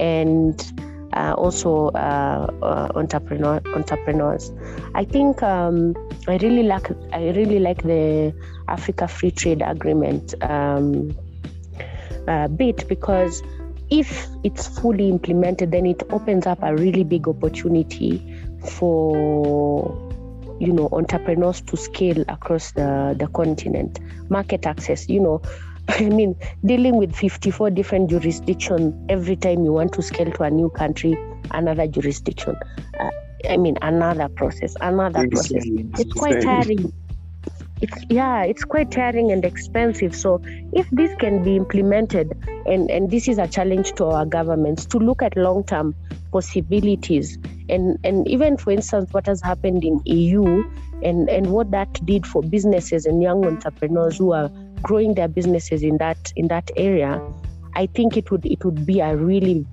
and 0.00 0.72
uh, 1.12 1.34
also 1.36 1.88
uh, 1.88 2.50
uh 2.62 2.88
entrepreneur, 2.94 3.60
entrepreneurs. 3.74 4.52
I 4.94 5.04
think 5.04 5.42
um, 5.42 5.94
I 6.28 6.36
really 6.38 6.62
like 6.62 6.90
I 7.12 7.30
really 7.30 7.58
like 7.58 7.82
the 7.82 8.34
Africa 8.68 9.08
Free 9.08 9.30
Trade 9.30 9.62
Agreement 9.62 10.34
um, 10.42 11.16
uh, 12.28 12.48
bit 12.48 12.88
because 12.88 13.42
if 13.90 14.26
it's 14.42 14.66
fully 14.80 15.08
implemented, 15.08 15.70
then 15.70 15.86
it 15.86 16.02
opens 16.10 16.46
up 16.46 16.60
a 16.62 16.74
really 16.74 17.04
big 17.04 17.28
opportunity 17.28 18.22
for 18.64 20.10
you 20.60 20.72
know 20.72 20.88
entrepreneurs 20.92 21.60
to 21.62 21.76
scale 21.76 22.24
across 22.28 22.72
the, 22.72 23.16
the 23.18 23.26
continent 23.28 23.98
market 24.30 24.64
access 24.64 25.08
you 25.08 25.18
know 25.18 25.42
I 25.88 26.08
mean, 26.08 26.36
dealing 26.64 26.96
with 26.96 27.14
54 27.14 27.70
different 27.70 28.10
jurisdictions 28.10 28.94
every 29.08 29.36
time 29.36 29.64
you 29.64 29.72
want 29.72 29.92
to 29.94 30.02
scale 30.02 30.30
to 30.30 30.42
a 30.44 30.50
new 30.50 30.70
country, 30.70 31.16
another 31.50 31.86
jurisdiction. 31.86 32.56
Uh, 33.00 33.10
I 33.48 33.56
mean, 33.56 33.76
another 33.82 34.28
process, 34.28 34.76
another 34.80 35.28
process. 35.28 35.64
It's 35.64 36.12
quite 36.12 36.42
tiring. 36.42 36.92
It's 37.80 38.04
yeah, 38.08 38.44
it's 38.44 38.62
quite 38.62 38.92
tiring 38.92 39.32
and 39.32 39.44
expensive. 39.44 40.14
So 40.14 40.40
if 40.72 40.88
this 40.90 41.12
can 41.18 41.42
be 41.42 41.56
implemented, 41.56 42.32
and 42.64 42.88
and 42.88 43.10
this 43.10 43.26
is 43.26 43.38
a 43.38 43.48
challenge 43.48 43.94
to 43.94 44.04
our 44.04 44.24
governments 44.24 44.86
to 44.86 44.98
look 44.98 45.20
at 45.20 45.36
long-term 45.36 45.96
possibilities, 46.30 47.38
and 47.68 47.98
and 48.04 48.28
even 48.28 48.56
for 48.56 48.70
instance, 48.70 49.12
what 49.12 49.26
has 49.26 49.40
happened 49.42 49.82
in 49.82 50.00
EU, 50.04 50.62
and 51.02 51.28
and 51.28 51.48
what 51.48 51.72
that 51.72 51.92
did 52.06 52.24
for 52.24 52.40
businesses 52.40 53.04
and 53.04 53.20
young 53.20 53.44
entrepreneurs 53.44 54.16
who 54.16 54.32
are 54.32 54.48
growing 54.82 55.14
their 55.14 55.28
businesses 55.28 55.82
in 55.82 55.98
that 55.98 56.32
in 56.36 56.48
that 56.48 56.70
area, 56.76 57.20
I 57.74 57.86
think 57.86 58.16
it 58.16 58.30
would 58.30 58.44
it 58.44 58.64
would 58.64 58.84
be 58.86 59.00
a 59.00 59.16
really 59.16 59.66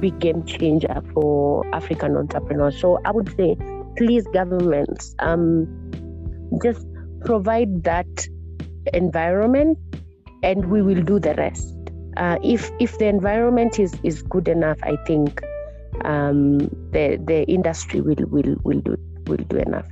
big 0.00 0.18
game 0.18 0.44
changer 0.44 1.02
for 1.12 1.64
African 1.74 2.16
entrepreneurs. 2.16 2.80
So 2.80 3.00
I 3.04 3.10
would 3.10 3.34
say, 3.36 3.56
please, 3.96 4.26
governments, 4.32 5.14
um, 5.20 5.66
just 6.62 6.86
provide 7.24 7.84
that 7.84 8.28
environment, 8.92 9.78
and 10.42 10.70
we 10.70 10.82
will 10.82 11.02
do 11.02 11.18
the 11.18 11.34
rest. 11.34 11.74
Uh, 12.16 12.38
if 12.42 12.70
if 12.80 12.98
the 12.98 13.06
environment 13.06 13.78
is, 13.78 13.94
is 14.02 14.22
good 14.22 14.48
enough, 14.48 14.78
I 14.82 14.96
think 15.06 15.42
um, 16.04 16.58
the 16.90 17.20
the 17.24 17.44
industry 17.48 18.00
will 18.00 18.26
will 18.26 18.56
will 18.64 18.80
do 18.80 18.96
will 19.26 19.44
do 19.48 19.58
enough. 19.58 19.86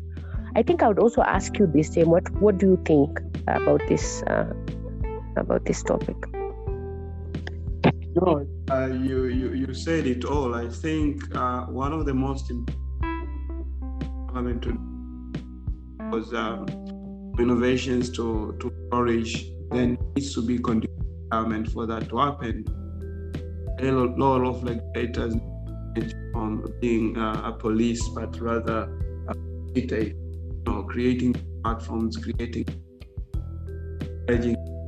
I 0.54 0.62
think 0.62 0.82
I 0.82 0.88
would 0.88 0.98
also 0.98 1.22
ask 1.22 1.58
you 1.58 1.66
the 1.66 1.82
same. 1.82 2.10
What 2.10 2.30
what 2.40 2.58
do 2.58 2.66
you 2.72 2.82
think 2.84 3.18
about 3.48 3.80
this 3.88 4.22
uh, 4.24 4.52
about 5.36 5.64
this 5.64 5.82
topic? 5.82 6.16
No, 8.14 8.46
uh, 8.70 8.86
you, 8.86 9.24
you 9.24 9.54
you 9.54 9.72
said 9.72 10.06
it 10.06 10.26
all. 10.26 10.54
I 10.54 10.68
think 10.68 11.34
uh, 11.34 11.64
one 11.64 11.94
of 11.94 12.04
the 12.04 12.12
most 12.12 12.50
important 12.50 14.66
was 16.10 16.34
uh, 16.34 16.62
innovations 17.38 18.10
to 18.10 18.54
to 18.60 18.70
flourish. 18.90 19.46
Then 19.70 19.96
needs 20.14 20.34
to 20.34 20.42
be 20.42 20.58
conducive 20.58 21.72
for 21.72 21.86
that 21.86 22.10
to 22.10 22.18
happen. 22.18 22.66
A 23.80 23.90
lot 23.90 24.44
of 24.44 24.62
regulators 24.62 25.34
on 26.34 26.62
being 26.80 27.16
uh, 27.16 27.40
a 27.44 27.52
police, 27.52 28.06
but 28.10 28.38
rather 28.38 28.94
a 29.28 29.34
you 29.74 30.21
know, 30.66 30.82
creating 30.84 31.34
platforms, 31.62 32.16
creating 32.16 32.66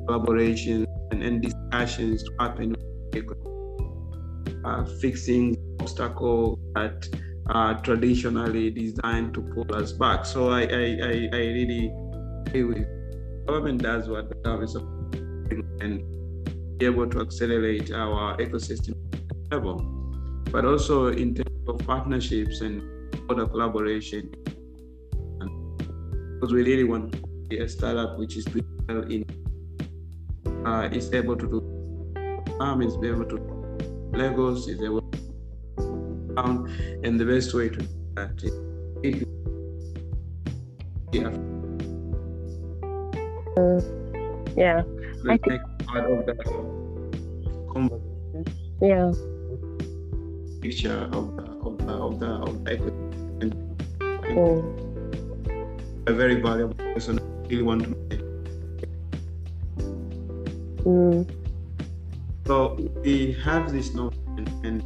collaboration 0.07 0.87
and, 1.11 1.23
and 1.23 1.43
discussions 1.43 2.23
to 2.23 2.31
happen 2.39 2.75
uh, 4.65 4.85
fixing 5.01 5.57
obstacle 5.81 6.59
that 6.75 7.09
are 7.49 7.81
traditionally 7.83 8.71
designed 8.71 9.35
to 9.35 9.43
pull 9.43 9.75
us 9.75 9.93
back. 9.93 10.25
So 10.25 10.51
I, 10.51 10.63
I, 10.63 10.65
I, 10.65 11.29
I 11.33 11.43
really 11.59 11.93
agree 12.47 12.65
with 12.65 13.47
government 13.47 13.83
does 13.83 14.09
what 14.09 14.29
the 14.31 14.35
government 14.37 14.71
is 14.71 14.77
and 15.81 16.79
be 16.79 16.87
able 16.87 17.09
to 17.09 17.21
accelerate 17.21 17.93
our 17.93 18.37
ecosystem 18.39 18.95
level, 19.53 19.77
but 20.51 20.65
also 20.65 21.09
in 21.09 21.35
terms 21.35 21.69
of 21.69 21.79
partnerships 21.87 22.63
and 22.63 22.83
other 23.31 23.47
collaboration. 23.47 24.33
Because 26.45 26.53
we 26.53 26.63
really 26.63 26.85
want 26.85 27.11
to 27.11 27.19
be 27.49 27.57
a 27.57 27.67
startup 27.67 28.19
which 28.19 28.37
is 28.37 28.45
doing 28.45 28.67
well 28.87 29.01
in 29.11 29.25
uh, 30.67 30.91
is 30.93 31.11
able 31.15 31.37
to 31.37 31.47
do 31.47 31.59
farm, 32.59 32.83
is 32.83 32.93
able 32.97 33.25
to 33.25 33.37
Legos, 34.13 34.69
is 34.69 34.83
able 34.83 35.01
to 35.01 36.35
down, 36.37 36.71
and 37.03 37.19
the 37.19 37.25
best 37.25 37.55
way 37.55 37.71
to 37.71 37.79
do 37.79 37.89
that 38.17 38.45
is 39.03 39.25
yeah. 41.15 41.33
Uh, 43.57 43.81
yeah. 44.55 44.83
I 45.27 45.39
think 45.39 45.63
part 45.87 46.11
of 46.11 46.27
the 46.27 46.35
conversation. 47.73 48.45
Yeah. 48.83 49.13
Picture 50.61 51.09
of 51.11 51.37
the 51.39 51.45
of 51.65 51.79
the 51.79 51.93
of 51.95 52.21
the 52.21 52.27
of 52.27 52.65
the 52.65 52.73
equity. 52.73 52.97
Mm. 54.37 54.84
A 56.07 56.13
very 56.13 56.41
valuable 56.41 56.75
person. 56.75 57.19
I 57.19 57.23
really 57.49 57.63
want 57.63 57.83
to 57.85 57.89
make. 57.91 58.21
Mm. 60.85 61.25
So 62.47 62.77
we 63.03 63.33
have 63.45 63.73
this 63.73 63.95
notion 63.95 64.45
and 64.65 64.83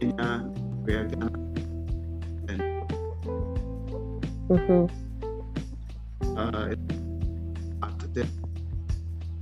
Kenya, 0.00 0.50
we 0.84 0.94
are 0.94 1.04
Ghana, 1.06 1.30
and 2.48 2.60
Mm-hmm. 4.50 4.84
uh, 6.36 6.74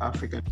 African 0.01 0.43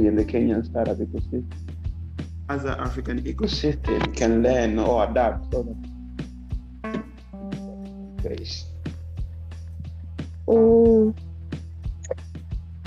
Nairobi 0.00 0.08
and 0.08 0.18
the 0.18 0.24
Kenyan 0.24 0.64
startup 0.64 0.96
ecosystem. 0.98 1.44
As 2.48 2.64
an 2.64 2.80
African 2.80 3.22
ecosystem 3.22 4.16
can 4.16 4.42
learn 4.42 4.78
or 4.78 5.08
adapt 5.08 5.52
so 5.52 5.62
that 6.82 8.22
base. 8.22 8.64
Mm. 10.48 11.14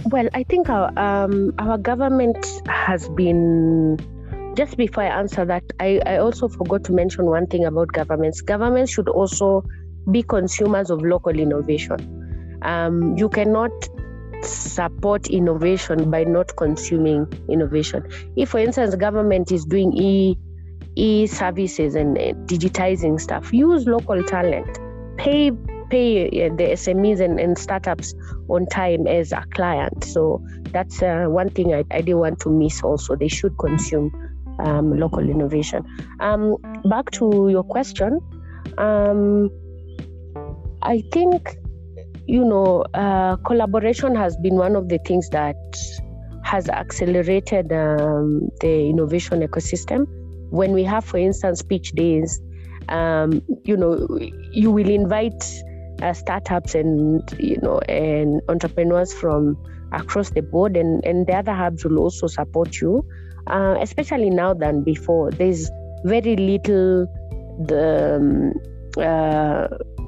Well, 0.05 0.27
I 0.33 0.43
think 0.43 0.69
our 0.69 0.91
um, 0.99 1.53
our 1.59 1.77
government 1.77 2.45
has 2.67 3.09
been. 3.09 3.97
Just 4.55 4.77
before 4.77 5.03
I 5.03 5.07
answer 5.07 5.45
that, 5.45 5.63
I, 5.79 5.99
I 6.05 6.17
also 6.17 6.47
forgot 6.47 6.83
to 6.83 6.91
mention 6.93 7.25
one 7.25 7.47
thing 7.47 7.65
about 7.65 7.87
governments. 7.87 8.39
Governments 8.41 8.91
should 8.91 9.09
also 9.09 9.63
be 10.11 10.21
consumers 10.21 10.91
of 10.91 11.01
local 11.01 11.39
innovation. 11.39 12.59
Um, 12.61 13.17
you 13.17 13.29
cannot 13.29 13.71
support 14.43 15.27
innovation 15.27 16.11
by 16.11 16.23
not 16.23 16.55
consuming 16.57 17.27
innovation. 17.49 18.03
If, 18.35 18.49
for 18.49 18.59
instance, 18.59 18.95
government 18.95 19.51
is 19.51 19.65
doing 19.65 19.93
e 19.93 20.37
e 20.95 21.25
services 21.25 21.95
and 21.95 22.17
uh, 22.17 22.33
digitizing 22.45 23.19
stuff, 23.19 23.51
use 23.51 23.87
local 23.87 24.23
talent, 24.23 24.79
pay 25.17 25.51
pay 25.89 26.25
uh, 26.25 26.55
the 26.55 26.63
SMEs 26.73 27.19
and, 27.19 27.39
and 27.39 27.57
startups 27.57 28.15
on 28.49 28.65
time 28.67 29.07
as 29.07 29.31
a 29.31 29.43
client. 29.53 30.03
So 30.03 30.43
that's 30.71 31.01
uh, 31.01 31.25
one 31.27 31.49
thing 31.49 31.73
I, 31.73 31.83
I 31.91 32.01
didn't 32.01 32.19
want 32.19 32.39
to 32.41 32.49
miss. 32.49 32.81
Also, 32.83 33.15
they 33.15 33.27
should 33.27 33.57
consume 33.57 34.11
um, 34.59 34.97
local 34.97 35.19
innovation. 35.19 35.83
Um, 36.19 36.57
back 36.85 37.11
to 37.11 37.49
your 37.49 37.63
question, 37.63 38.19
um, 38.77 39.49
I 40.81 41.03
think 41.11 41.57
you 42.25 42.45
know, 42.45 42.83
uh, 42.93 43.35
collaboration 43.37 44.15
has 44.15 44.37
been 44.37 44.55
one 44.55 44.75
of 44.75 44.89
the 44.89 44.97
things 44.99 45.29
that 45.29 45.55
has 46.43 46.69
accelerated 46.69 47.71
um, 47.71 48.49
the 48.61 48.89
innovation 48.89 49.41
ecosystem. 49.41 50.05
When 50.49 50.71
we 50.71 50.83
have, 50.83 51.03
for 51.03 51.17
instance, 51.17 51.61
pitch 51.61 51.91
days, 51.93 52.41
um, 52.89 53.41
you 53.63 53.75
know, 53.75 54.07
you 54.51 54.71
will 54.71 54.89
invite 54.89 55.43
uh, 56.01 56.13
startups 56.13 56.75
and 56.75 57.23
you 57.39 57.57
know 57.61 57.79
and 57.87 58.41
entrepreneurs 58.49 59.13
from 59.13 59.57
across 59.91 60.29
the 60.31 60.41
board, 60.41 60.77
and 60.77 61.03
and 61.05 61.27
the 61.27 61.33
other 61.33 61.53
hubs 61.53 61.83
will 61.83 61.99
also 61.99 62.27
support 62.27 62.79
you, 62.79 63.05
uh, 63.47 63.75
especially 63.79 64.29
now 64.29 64.53
than 64.53 64.83
before. 64.83 65.31
There's 65.31 65.69
very 66.03 66.35
little 66.35 67.07
the 67.65 68.15
um, 68.15 68.53
uh, 69.03 69.67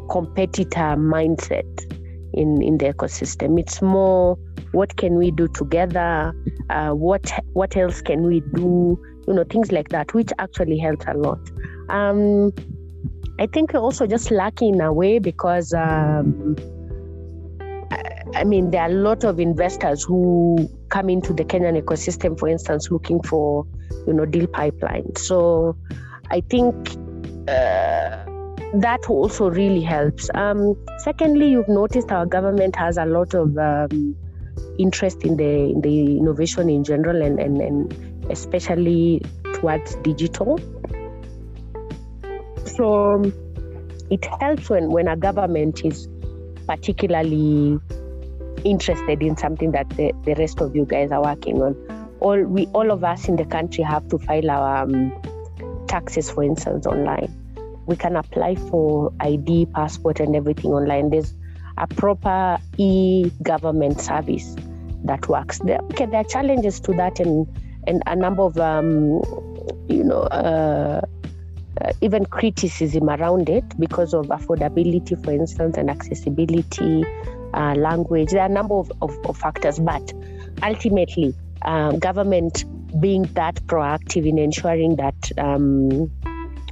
competitor 0.09 0.95
mindset 0.95 1.94
in 2.35 2.61
in 2.61 2.77
the 2.77 2.93
ecosystem. 2.93 3.59
It's 3.59 3.81
more 3.81 4.37
what 4.71 4.95
can 4.97 5.15
we 5.15 5.31
do 5.31 5.47
together? 5.47 6.33
Uh, 6.69 6.91
what 6.91 7.31
what 7.53 7.75
else 7.77 8.01
can 8.01 8.23
we 8.23 8.41
do? 8.53 8.99
You 9.27 9.33
know, 9.33 9.43
things 9.43 9.71
like 9.71 9.89
that, 9.89 10.13
which 10.13 10.31
actually 10.37 10.77
helps 10.77 11.05
a 11.07 11.13
lot. 11.13 11.39
Um, 11.89 12.53
I 13.39 13.47
think 13.47 13.73
we're 13.73 13.79
also 13.79 14.05
just 14.05 14.31
lucky 14.31 14.69
in 14.69 14.81
a 14.81 14.93
way 14.93 15.19
because 15.19 15.73
um, 15.73 16.55
I, 17.91 18.23
I 18.35 18.43
mean 18.43 18.71
there 18.71 18.81
are 18.81 18.89
a 18.89 18.93
lot 18.93 19.23
of 19.23 19.39
investors 19.39 20.03
who 20.03 20.69
come 20.89 21.09
into 21.09 21.33
the 21.33 21.43
Kenyan 21.43 21.81
ecosystem, 21.81 22.37
for 22.37 22.47
instance, 22.47 22.91
looking 22.91 23.21
for 23.23 23.65
you 24.05 24.13
know 24.13 24.25
deal 24.25 24.47
pipeline. 24.47 25.15
So 25.15 25.75
I 26.31 26.41
think. 26.41 26.75
Uh, 27.47 28.34
that 28.81 29.09
also 29.09 29.49
really 29.49 29.81
helps. 29.81 30.29
Um, 30.33 30.75
secondly, 30.99 31.49
you've 31.51 31.69
noticed 31.69 32.11
our 32.11 32.25
government 32.25 32.75
has 32.75 32.97
a 32.97 33.05
lot 33.05 33.33
of 33.33 33.57
um, 33.57 34.15
interest 34.79 35.23
in 35.23 35.37
the 35.37 35.69
in 35.69 35.81
the 35.81 36.17
innovation 36.17 36.69
in 36.69 36.83
general 36.83 37.21
and, 37.21 37.39
and, 37.39 37.61
and 37.61 38.31
especially 38.31 39.21
towards 39.53 39.95
digital. 39.97 40.59
So 42.65 43.31
it 44.09 44.25
helps 44.39 44.69
when, 44.69 44.89
when 44.89 45.07
a 45.07 45.15
government 45.15 45.85
is 45.85 46.07
particularly 46.67 47.79
interested 48.63 49.21
in 49.21 49.37
something 49.37 49.71
that 49.71 49.89
the, 49.91 50.11
the 50.23 50.33
rest 50.35 50.59
of 50.59 50.75
you 50.75 50.85
guys 50.85 51.11
are 51.11 51.21
working 51.21 51.61
on. 51.61 51.75
All 52.19 52.41
we 52.41 52.65
all 52.67 52.91
of 52.91 53.03
us 53.03 53.27
in 53.27 53.35
the 53.35 53.45
country 53.45 53.83
have 53.83 54.07
to 54.09 54.17
file 54.17 54.49
our 54.49 54.83
um, 54.83 55.13
taxes, 55.87 56.31
for 56.31 56.43
instance, 56.43 56.87
online. 56.87 57.44
We 57.85 57.95
can 57.95 58.15
apply 58.15 58.55
for 58.55 59.13
ID, 59.19 59.67
passport, 59.67 60.19
and 60.19 60.35
everything 60.35 60.71
online. 60.71 61.09
There's 61.09 61.33
a 61.77 61.87
proper 61.87 62.57
e-government 62.77 64.01
service 64.01 64.55
that 65.03 65.27
works. 65.27 65.59
There, 65.59 65.79
okay, 65.91 66.05
there 66.05 66.21
are 66.21 66.23
challenges 66.23 66.79
to 66.81 66.93
that, 66.93 67.19
and 67.19 67.47
and 67.87 68.01
a 68.07 68.15
number 68.15 68.43
of 68.43 68.57
um, 68.57 69.21
you 69.87 70.03
know. 70.03 70.21
Uh, 70.21 71.01
uh, 71.81 71.91
even 71.99 72.25
criticism 72.25 73.09
around 73.09 73.49
it 73.49 73.65
because 73.77 74.13
of 74.13 74.27
affordability, 74.27 75.21
for 75.25 75.33
instance, 75.33 75.75
and 75.77 75.89
accessibility, 75.89 77.03
uh, 77.53 77.75
language. 77.75 78.29
There 78.31 78.41
are 78.41 78.45
a 78.45 78.49
number 78.49 78.75
of, 78.75 78.89
of, 79.01 79.13
of 79.25 79.37
factors, 79.37 79.77
but 79.77 80.13
ultimately, 80.63 81.35
um, 81.63 81.99
government 81.99 82.63
being 83.01 83.23
that 83.33 83.55
proactive 83.65 84.25
in 84.25 84.37
ensuring 84.37 84.95
that 84.97 85.31
um, 85.37 86.09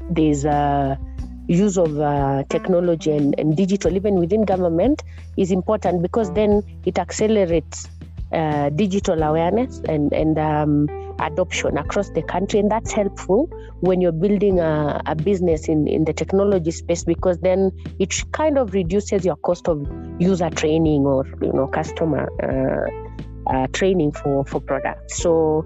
there's 0.10 0.46
a 0.46 1.00
use 1.48 1.78
of 1.78 2.00
uh, 2.00 2.44
technology 2.50 3.12
and, 3.12 3.36
and, 3.38 3.58
digital, 3.58 3.96
even 3.96 4.16
within 4.16 4.46
government, 4.46 5.04
is 5.38 5.52
important 5.52 6.02
because 6.02 6.32
then 6.34 6.64
it 6.86 6.98
accelerates 6.98 7.90
uh, 8.32 8.70
digital 8.70 9.22
awareness 9.22 9.80
and 9.88 10.12
and 10.14 10.40
um, 10.40 10.88
adoption 11.20 11.78
across 11.78 12.10
the 12.12 12.22
country, 12.24 12.60
and 12.60 12.72
that's 12.72 12.92
helpful 12.92 13.48
when 13.82 14.02
you're 14.02 14.12
building 14.12 14.60
a, 14.60 15.02
a 15.06 15.16
business 15.16 15.68
in, 15.68 15.88
in 15.88 16.06
the 16.06 16.14
technology 16.14 16.72
space 16.72 17.04
because 17.04 17.38
then 17.40 17.72
it 18.00 18.14
kind 18.32 18.58
of 18.58 18.74
reduces 18.74 19.26
your 19.26 19.36
cost 19.38 19.68
of 19.68 19.86
user 20.20 20.50
training 20.50 21.06
or 21.06 21.26
you 21.42 21.52
know 21.54 21.68
customer 21.68 22.30
uh, 22.42 23.54
uh, 23.54 23.68
training 23.74 24.12
for 24.12 24.46
for 24.46 24.60
products. 24.62 25.18
So 25.18 25.66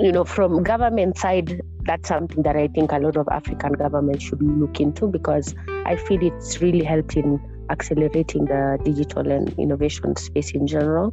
you 0.00 0.12
know 0.12 0.24
from 0.24 0.62
government 0.62 1.18
side 1.18 1.60
that's 1.88 2.08
something 2.08 2.42
that 2.42 2.56
i 2.56 2.68
think 2.68 2.92
a 2.92 2.98
lot 2.98 3.16
of 3.16 3.26
african 3.32 3.72
governments 3.72 4.24
should 4.24 4.42
look 4.42 4.78
into 4.78 5.06
because 5.06 5.54
i 5.86 5.96
feel 5.96 6.22
it's 6.22 6.60
really 6.60 6.84
helped 6.84 7.16
in 7.16 7.40
accelerating 7.70 8.44
the 8.44 8.78
digital 8.84 9.30
and 9.30 9.52
innovation 9.58 10.16
space 10.16 10.52
in 10.52 10.66
general. 10.66 11.12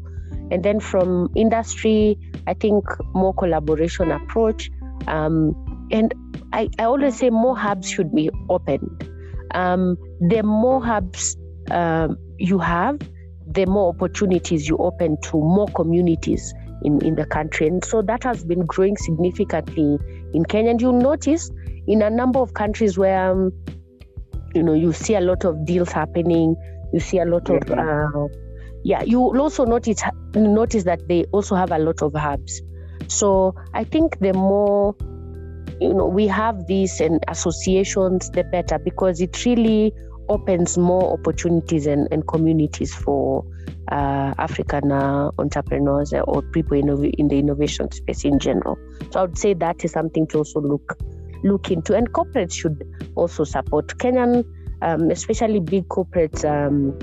And 0.52 0.64
then 0.64 0.80
from 0.80 1.30
industry 1.36 2.18
i 2.48 2.54
think 2.54 2.86
more 3.14 3.34
collaboration 3.34 4.12
approach 4.12 4.70
um, 5.08 5.56
and 5.92 6.14
I, 6.54 6.70
I 6.80 6.84
always 6.86 7.18
say 7.18 7.30
more 7.30 7.58
hubs 7.58 7.90
should 7.90 8.14
be 8.14 8.30
opened 8.50 9.10
um, 9.54 9.98
the 10.20 10.44
more 10.44 10.84
hubs 10.84 11.36
um, 11.72 12.18
you 12.38 12.60
have 12.60 13.00
the 13.48 13.66
more 13.66 13.90
opportunities 13.90 14.68
you 14.68 14.78
open 14.78 15.18
to 15.22 15.38
more 15.38 15.68
communities 15.70 16.54
in, 16.86 17.04
in 17.04 17.16
the 17.16 17.26
country. 17.26 17.68
And 17.68 17.84
so 17.84 18.02
that 18.04 18.24
has 18.24 18.46
been 18.46 18.66
growing 18.66 18.96
significantly 18.98 19.98
in 20.34 20.46
Kenya. 20.46 20.72
And 20.72 20.82
you'll 20.82 21.02
notice 21.02 21.52
in 21.88 22.02
a 22.02 22.10
number 22.10 22.40
of 22.40 22.54
countries 22.54 22.98
where, 22.98 23.32
um, 23.32 23.52
you 24.54 24.64
know, 24.64 24.74
you 24.74 24.94
see 24.94 25.16
a 25.16 25.22
lot 25.22 25.44
of 25.46 25.66
deals 25.66 25.92
happening, 25.92 26.56
you 26.94 27.00
see 27.00 27.20
a 27.20 27.26
lot 27.26 27.50
of, 27.50 27.70
uh, 27.72 28.28
yeah, 28.84 29.04
you 29.04 29.20
also 29.20 29.66
notice, 29.66 30.02
notice 30.36 30.84
that 30.84 31.08
they 31.08 31.26
also 31.32 31.56
have 31.56 31.72
a 31.72 31.80
lot 31.80 32.02
of 32.02 32.14
hubs. 32.14 32.62
So 33.08 33.56
I 33.74 33.84
think 33.84 34.20
the 34.20 34.34
more, 34.34 34.96
you 35.82 35.94
know, 35.94 36.06
we 36.06 36.28
have 36.28 36.68
these 36.68 37.02
and 37.02 37.24
associations, 37.28 38.30
the 38.32 38.44
better 38.44 38.80
because 38.80 39.20
it 39.22 39.46
really 39.46 39.94
opens 40.30 40.78
more 40.78 41.14
opportunities 41.14 41.88
and, 41.88 42.08
and 42.12 42.28
communities 42.28 42.94
for 42.94 43.46
uh, 43.92 44.34
African 44.38 44.92
uh, 44.92 45.32
entrepreneurs 45.38 46.14
or 46.14 46.42
people 46.42 46.78
in, 46.78 46.90
in 47.18 47.28
the 47.28 47.38
innovation 47.38 47.92
space 47.92 48.26
in 48.26 48.40
general. 48.40 48.78
So 49.12 49.20
I 49.20 49.24
would 49.24 49.38
say 49.38 49.54
that 49.54 49.84
is 49.86 49.92
something 49.92 50.28
to 50.28 50.40
also 50.40 50.62
look 50.62 50.98
look 51.44 51.70
into, 51.70 51.96
and 51.96 52.12
corporates 52.12 52.54
should 52.54 52.84
also 53.16 53.44
support 53.44 53.88
Kenyan, 54.00 54.44
um, 54.82 55.12
especially 55.12 55.60
big 55.60 55.88
corporates 55.90 56.44
um, 56.44 56.98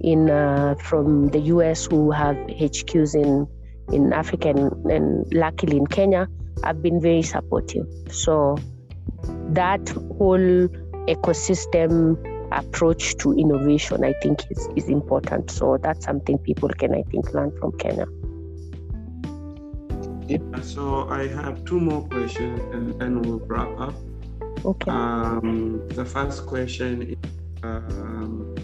in 0.00 0.30
uh, 0.30 0.74
from 0.82 1.28
the 1.28 1.40
US 1.40 1.86
who 1.86 2.10
have 2.10 2.36
HQs 2.36 3.14
in 3.14 3.46
in 3.92 4.12
Africa 4.12 4.50
and, 4.50 4.72
and 4.90 5.32
luckily 5.32 5.76
in 5.76 5.86
Kenya 5.86 6.28
have 6.64 6.82
been 6.82 7.00
very 7.00 7.22
supportive. 7.22 7.86
So 8.10 8.56
that 9.50 9.88
whole 10.18 10.68
ecosystem 11.08 12.16
approach 12.52 13.16
to 13.18 13.32
innovation, 13.32 14.04
I 14.04 14.12
think, 14.22 14.40
is, 14.50 14.68
is 14.76 14.88
important. 14.88 15.50
So 15.50 15.78
that's 15.80 16.04
something 16.04 16.38
people 16.38 16.68
can, 16.70 16.94
I 16.94 17.02
think, 17.10 17.32
learn 17.34 17.52
from 17.58 17.72
Kenya. 17.78 18.06
Yeah, 20.28 20.60
so 20.60 21.08
I 21.08 21.26
have 21.28 21.64
two 21.64 21.80
more 21.80 22.02
questions 22.08 22.60
and 22.74 23.00
then 23.00 23.22
we'll 23.22 23.40
wrap 23.40 23.68
up. 23.80 23.94
Okay. 24.64 24.90
Um, 24.90 25.86
the 25.88 26.04
first 26.04 26.46
question 26.46 27.02
is 27.02 27.16
um, 27.62 28.54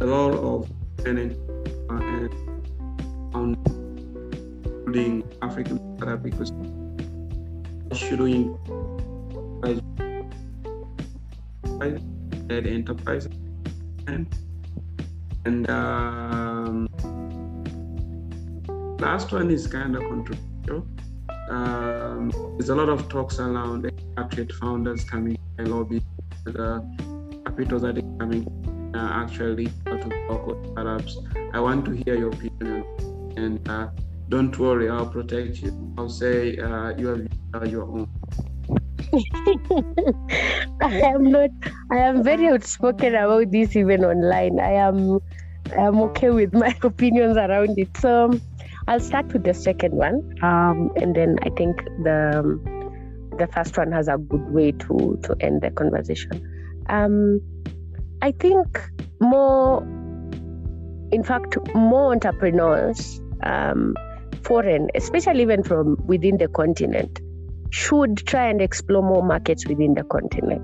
a 0.00 0.06
lot 0.06 0.32
of 0.34 0.70
uh, 1.06 2.28
on 3.34 3.56
including 4.64 5.24
African 5.42 5.78
startup 5.96 6.22
because 6.22 6.52
should 7.92 8.20
we 8.20 8.50
led 12.50 12.66
enterprise. 12.66 13.28
And 14.06 14.26
and 15.44 15.70
um, 15.70 16.88
last 18.98 19.32
one 19.32 19.50
is 19.50 19.66
kind 19.66 19.96
of 19.96 20.02
controversial. 20.02 20.86
Um, 21.48 22.30
there's 22.56 22.68
a 22.68 22.74
lot 22.74 22.88
of 22.88 23.08
talks 23.08 23.38
around 23.38 23.86
expatriate 23.86 24.52
founders 24.52 25.04
coming 25.04 25.38
and 25.58 25.68
lobby 25.68 26.02
the 26.44 26.84
capital 27.44 27.78
that 27.80 27.98
is 27.98 28.04
coming 28.18 28.44
uh, 28.94 29.10
actually 29.22 29.66
to 29.86 30.26
work 30.28 30.46
with 30.46 30.72
startups 30.72 31.18
i 31.52 31.60
want 31.60 31.84
to 31.84 31.92
hear 31.92 32.16
your 32.16 32.30
opinion. 32.30 32.84
And 33.36 33.68
uh, 33.68 33.88
don't 34.28 34.56
worry 34.58 34.88
i'll 34.88 35.06
protect 35.06 35.58
you. 35.62 35.94
I'll 35.98 36.08
say 36.08 36.56
uh, 36.58 36.96
you 36.96 37.28
have 37.54 37.66
your 37.66 37.84
own 37.84 38.08
I 40.82 41.00
am 41.00 41.30
not. 41.30 41.50
I 41.90 41.98
am 41.98 42.22
very 42.22 42.48
outspoken 42.48 43.14
about 43.14 43.50
this 43.50 43.74
even 43.74 44.04
online. 44.04 44.60
I 44.60 44.72
am. 44.72 45.18
I 45.76 45.82
am 45.82 45.98
okay 46.00 46.30
with 46.30 46.52
my 46.54 46.76
opinions 46.82 47.36
around 47.36 47.78
it. 47.78 47.96
So 47.96 48.38
I'll 48.86 49.00
start 49.00 49.32
with 49.32 49.44
the 49.44 49.54
second 49.54 49.94
one, 49.94 50.22
um, 50.42 50.90
and 50.96 51.14
then 51.14 51.38
I 51.42 51.50
think 51.50 51.82
the 52.04 52.58
the 53.38 53.46
first 53.48 53.76
one 53.76 53.90
has 53.92 54.08
a 54.08 54.16
good 54.16 54.50
way 54.50 54.72
to 54.72 55.18
to 55.24 55.36
end 55.40 55.62
the 55.62 55.70
conversation. 55.70 56.42
Um, 56.88 57.40
I 58.22 58.32
think 58.32 58.90
more, 59.20 59.82
in 61.10 61.24
fact, 61.24 61.56
more 61.74 62.12
entrepreneurs, 62.12 63.20
um, 63.42 63.96
foreign, 64.42 64.88
especially 64.94 65.42
even 65.42 65.62
from 65.62 65.96
within 66.06 66.38
the 66.38 66.48
continent, 66.48 67.20
should 67.70 68.18
try 68.26 68.48
and 68.48 68.60
explore 68.60 69.02
more 69.02 69.22
markets 69.22 69.66
within 69.66 69.94
the 69.94 70.04
continent. 70.04 70.62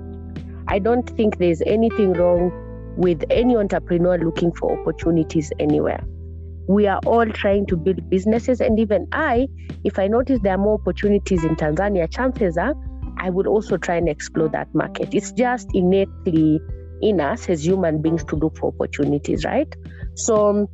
I 0.67 0.79
don't 0.79 1.09
think 1.09 1.37
there's 1.37 1.61
anything 1.65 2.13
wrong 2.13 2.51
with 2.97 3.23
any 3.29 3.55
entrepreneur 3.55 4.17
looking 4.17 4.51
for 4.51 4.79
opportunities 4.79 5.51
anywhere. 5.59 6.03
We 6.67 6.87
are 6.87 6.99
all 7.05 7.25
trying 7.25 7.67
to 7.67 7.77
build 7.77 8.09
businesses, 8.09 8.59
and 8.59 8.77
even 8.79 9.07
I, 9.13 9.47
if 9.85 9.97
I 9.97 10.07
notice 10.07 10.39
there 10.41 10.55
are 10.55 10.57
more 10.57 10.73
opportunities 10.73 11.43
in 11.45 11.55
Tanzania, 11.55 12.11
chances 12.11 12.57
are 12.57 12.73
I 13.19 13.29
would 13.29 13.47
also 13.47 13.77
try 13.77 13.95
and 13.95 14.07
explore 14.07 14.49
that 14.49 14.73
market. 14.75 15.13
It's 15.13 15.31
just 15.31 15.69
innately 15.73 16.59
in 17.01 17.19
us 17.19 17.49
as 17.49 17.65
human 17.65 18.01
beings 18.01 18.23
to 18.25 18.35
look 18.35 18.57
for 18.57 18.73
opportunities, 18.73 19.45
right? 19.45 19.73
So, 20.15 20.69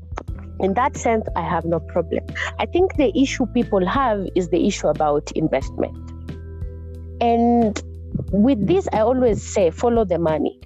in 0.59 0.73
that 0.73 0.97
sense, 0.97 1.25
I 1.36 1.41
have 1.41 1.65
no 1.65 1.79
problem. 1.79 2.25
I 2.59 2.65
think 2.65 2.95
the 2.95 3.11
issue 3.17 3.45
people 3.47 3.86
have 3.86 4.27
is 4.36 4.49
the 4.49 4.65
issue 4.67 4.88
about 4.88 5.31
investment. 5.34 6.12
And 7.22 7.82
with 8.32 8.66
this, 8.68 8.88
I 8.91 8.99
always 8.99 9.41
say 9.41 9.72
follow 9.72 10.05
the 10.05 10.20
money. 10.20 10.59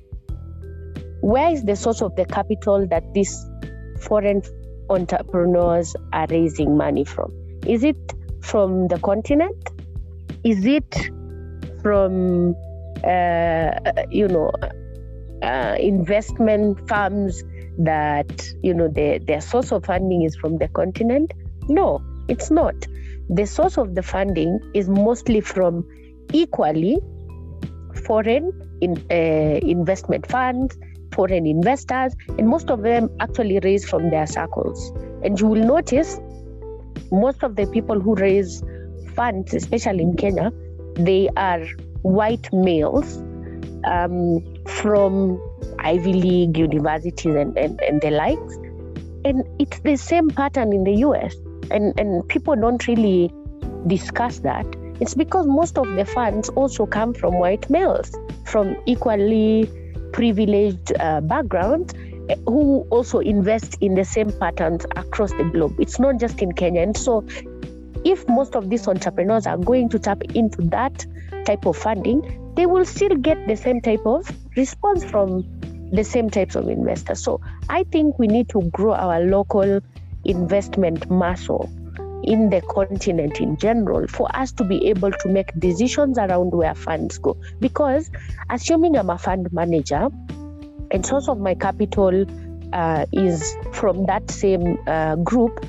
Where 1.22 1.52
is 1.52 1.64
the 1.64 1.76
source 1.76 2.02
of 2.02 2.16
the 2.16 2.26
capital 2.26 2.88
that 2.88 3.14
these 3.14 3.46
foreign 4.02 4.42
entrepreneurs 4.90 5.96
are 6.14 6.28
raising 6.30 6.78
money 6.78 7.04
from? 7.04 7.32
Is 7.66 7.84
it 7.84 7.98
from 8.42 8.88
the 8.88 9.00
continent? 9.00 9.58
Is 10.44 10.66
it 10.66 11.12
from 11.82 12.56
uh, 13.04 13.80
you 14.10 14.28
know, 14.28 14.52
uh, 15.42 15.76
investment 15.80 16.88
firms 16.88 17.44
that 17.80 18.50
you 18.64 18.74
know 18.74 18.88
their 18.88 19.20
their 19.20 19.42
source 19.42 19.72
of 19.72 19.86
funding 19.86 20.24
is 20.24 20.36
from 20.36 20.58
the 20.58 20.68
continent. 20.70 21.32
No, 21.70 22.02
it's 22.28 22.50
not. 22.50 22.76
The 23.30 23.46
source 23.46 23.78
of 23.78 23.94
the 23.94 24.04
funding 24.04 24.60
is 24.74 24.90
mostly 24.90 25.42
from 25.42 25.88
equally 26.34 27.00
foreign 28.06 28.52
in, 28.82 28.98
uh, 29.12 29.60
investment 29.66 30.26
funds, 30.28 30.78
foreign 31.14 31.46
investors, 31.48 32.16
and 32.38 32.48
most 32.48 32.70
of 32.70 32.82
them 32.82 33.10
actually 33.20 33.60
raise 33.60 33.90
from 33.90 34.10
their 34.10 34.28
circles. 34.28 34.92
And 35.24 35.40
you 35.40 35.48
will 35.48 35.66
notice 35.66 36.20
most 37.12 37.44
of 37.44 37.56
the 37.56 37.66
people 37.68 38.00
who 38.00 38.16
raise 38.16 38.64
funds, 39.16 39.54
especially 39.54 40.04
in 40.04 40.16
Kenya, 40.16 40.52
they 40.96 41.30
are 41.38 41.66
white 42.02 42.52
males 42.54 43.18
um, 43.86 44.44
from 44.66 45.42
Ivy 45.80 46.14
League 46.14 46.58
universities 46.58 47.36
and, 47.36 47.58
and, 47.58 47.82
and 47.82 48.02
the 48.02 48.12
likes. 48.12 48.56
And 49.26 49.44
it's 49.60 49.80
the 49.80 49.96
same 49.96 50.30
pattern 50.30 50.74
in 50.74 50.84
the 50.84 50.96
US. 51.08 51.36
And, 51.72 52.00
and 52.00 52.28
people 52.30 52.56
don't 52.56 52.88
really 52.88 53.32
discuss 53.88 54.40
that. 54.40 54.66
It's 55.00 55.14
because 55.14 55.46
most 55.46 55.78
of 55.78 55.88
the 55.96 56.06
funds 56.06 56.50
also 56.50 56.86
come 56.88 57.14
from 57.14 57.38
white 57.38 57.70
males, 57.70 58.12
from 58.46 58.76
equally 58.86 59.70
privileged 60.12 60.94
uh, 61.00 61.22
backgrounds 61.22 61.94
eh, 62.30 62.36
who 62.46 62.88
also 62.90 63.20
invest 63.20 63.78
in 63.82 63.94
the 63.94 64.04
same 64.04 64.32
patterns 64.32 64.86
across 64.96 65.32
the 65.34 65.44
globe. 65.44 65.76
It's 65.80 66.00
not 66.00 66.20
just 66.20 66.42
in 66.42 66.52
Kenya. 66.54 66.82
And 66.82 66.98
so, 66.98 67.24
if 68.04 68.28
most 68.28 68.56
of 68.56 68.70
these 68.70 68.88
entrepreneurs 68.88 69.46
are 69.46 69.58
going 69.58 69.90
to 69.90 70.00
tap 70.00 70.24
into 70.34 70.62
that 70.70 71.06
type 71.46 71.66
of 71.66 71.78
funding, 71.78 72.54
they 72.56 72.66
will 72.66 72.86
still 72.86 73.16
get 73.16 73.48
the 73.48 73.56
same 73.56 73.82
type 73.82 74.06
of 74.06 74.28
response 74.56 75.04
from 75.04 75.46
the 75.92 76.04
same 76.04 76.30
types 76.30 76.56
of 76.56 76.70
investors. 76.70 77.22
So, 77.24 77.40
I 77.70 77.84
think 77.84 78.18
we 78.18 78.26
need 78.28 78.50
to 78.50 78.64
grow 78.72 78.94
our 78.94 79.20
local 79.20 79.80
investment 80.26 81.10
muscle 81.10 81.70
in 82.28 82.50
the 82.50 82.62
continent 82.62 83.40
in 83.40 83.58
general 83.58 84.06
for 84.08 84.28
us 84.36 84.52
to 84.52 84.64
be 84.64 84.88
able 84.88 85.12
to 85.12 85.30
make 85.30 85.52
decisions 85.60 86.18
around 86.18 86.52
where 86.52 86.76
funds 86.76 87.18
go. 87.18 87.38
Because 87.60 88.12
assuming 88.50 88.98
I'm 88.98 89.10
a 89.10 89.18
fund 89.18 89.52
manager 89.54 90.10
and 90.92 91.06
source 91.06 91.30
of 91.30 91.40
my 91.40 91.56
capital 91.56 92.26
uh, 92.74 93.06
is 93.14 93.56
from 93.72 94.06
that 94.08 94.30
same 94.30 94.78
uh, 94.88 95.16
group, 95.16 95.66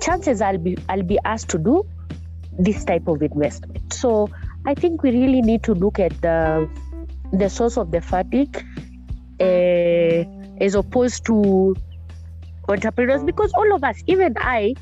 chances 0.00 0.40
I'll 0.40 0.58
be 0.58 0.78
I'll 0.88 1.02
be 1.02 1.18
asked 1.24 1.50
to 1.50 1.58
do 1.58 1.86
this 2.58 2.84
type 2.84 3.06
of 3.06 3.22
investment. 3.22 3.92
So 3.92 4.30
I 4.66 4.74
think 4.74 5.02
we 5.02 5.10
really 5.10 5.42
need 5.42 5.62
to 5.64 5.74
look 5.74 5.98
at 5.98 6.20
the 6.22 6.68
the 7.32 7.50
source 7.50 7.76
of 7.76 7.90
the 7.90 8.00
fatigue 8.00 8.64
uh, 9.40 10.64
as 10.64 10.74
opposed 10.74 11.26
to 11.26 11.76
entrepreneurs 12.68 13.22
because 13.22 13.52
all 13.54 13.74
of 13.74 13.84
us, 13.84 14.02
even 14.06 14.34
I, 14.38 14.74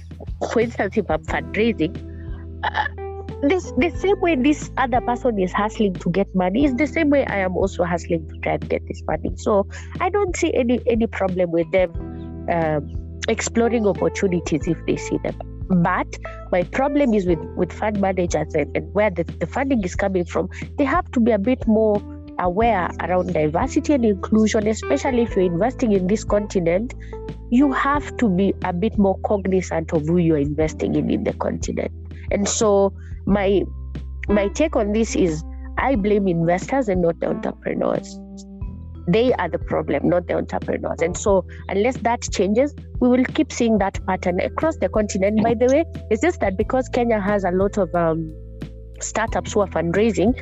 instance, 0.60 0.96
if 0.96 1.10
I'm 1.10 1.24
fundraising, 1.24 1.94
uh, 2.62 2.86
this 3.42 3.72
the 3.76 3.90
same 3.90 4.18
way 4.20 4.34
this 4.34 4.70
other 4.78 5.00
person 5.02 5.38
is 5.38 5.52
hustling 5.52 5.94
to 5.94 6.10
get 6.10 6.34
money 6.34 6.64
is 6.64 6.74
the 6.74 6.86
same 6.86 7.10
way 7.10 7.26
I 7.26 7.36
am 7.38 7.56
also 7.56 7.84
hustling 7.84 8.26
to 8.28 8.38
try 8.38 8.54
and 8.54 8.68
get 8.68 8.86
this 8.88 9.02
money. 9.06 9.32
So 9.36 9.66
I 10.00 10.08
don't 10.08 10.34
see 10.34 10.54
any 10.54 10.80
any 10.86 11.06
problem 11.06 11.50
with 11.50 11.70
them 11.70 11.90
um, 12.50 13.20
exploring 13.28 13.86
opportunities 13.86 14.66
if 14.66 14.78
they 14.86 14.96
see 14.96 15.18
them. 15.18 15.38
But 15.82 16.16
my 16.50 16.62
problem 16.62 17.12
is 17.12 17.26
with 17.26 17.40
with 17.56 17.72
fund 17.72 18.00
managers 18.00 18.54
and, 18.54 18.74
and 18.76 18.92
where 18.94 19.10
the, 19.10 19.24
the 19.24 19.46
funding 19.46 19.84
is 19.84 19.94
coming 19.94 20.24
from. 20.24 20.48
They 20.78 20.84
have 20.84 21.10
to 21.12 21.20
be 21.20 21.32
a 21.32 21.38
bit 21.38 21.66
more 21.66 22.00
aware 22.38 22.90
around 23.00 23.32
diversity 23.32 23.94
and 23.94 24.04
inclusion, 24.04 24.66
especially 24.66 25.22
if 25.22 25.36
you're 25.36 25.46
investing 25.46 25.92
in 25.92 26.06
this 26.06 26.24
continent, 26.24 26.94
you 27.50 27.72
have 27.72 28.16
to 28.18 28.28
be 28.28 28.54
a 28.64 28.72
bit 28.72 28.98
more 28.98 29.18
cognizant 29.20 29.92
of 29.92 30.06
who 30.06 30.18
you're 30.18 30.38
investing 30.38 30.94
in 30.94 31.10
in 31.10 31.24
the 31.24 31.32
continent. 31.34 31.92
And 32.30 32.48
so 32.48 32.92
my 33.26 33.62
my 34.28 34.48
take 34.48 34.76
on 34.76 34.92
this 34.92 35.14
is 35.14 35.44
I 35.78 35.94
blame 35.94 36.26
investors 36.26 36.88
and 36.88 37.02
not 37.02 37.20
the 37.20 37.28
entrepreneurs. 37.28 38.18
They 39.08 39.32
are 39.34 39.48
the 39.48 39.58
problem, 39.58 40.08
not 40.08 40.26
the 40.26 40.34
entrepreneurs. 40.34 41.00
And 41.00 41.16
so 41.16 41.46
unless 41.68 41.96
that 41.98 42.22
changes, 42.22 42.74
we 43.00 43.08
will 43.08 43.24
keep 43.24 43.52
seeing 43.52 43.78
that 43.78 44.04
pattern 44.04 44.40
across 44.40 44.76
the 44.78 44.88
continent. 44.88 45.44
By 45.44 45.54
the 45.54 45.66
way, 45.66 45.84
it's 46.10 46.22
just 46.22 46.40
that 46.40 46.56
because 46.56 46.88
Kenya 46.88 47.20
has 47.20 47.44
a 47.44 47.52
lot 47.52 47.78
of 47.78 47.94
um, 47.94 48.34
startups 49.00 49.52
who 49.52 49.60
are 49.60 49.68
fundraising, 49.68 50.34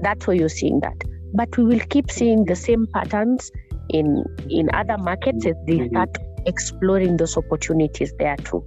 that's 0.00 0.26
why 0.26 0.34
you're 0.34 0.48
seeing 0.48 0.80
that 0.80 0.96
but 1.34 1.56
we 1.56 1.64
will 1.64 1.84
keep 1.90 2.10
seeing 2.10 2.44
the 2.44 2.56
same 2.56 2.86
patterns 2.94 3.50
in 3.90 4.24
in 4.48 4.68
other 4.74 4.98
markets 4.98 5.46
as 5.46 5.54
they 5.66 5.78
mm-hmm. 5.78 5.94
start 5.94 6.16
exploring 6.46 7.16
those 7.16 7.36
opportunities 7.36 8.12
there 8.18 8.36
too. 8.36 8.64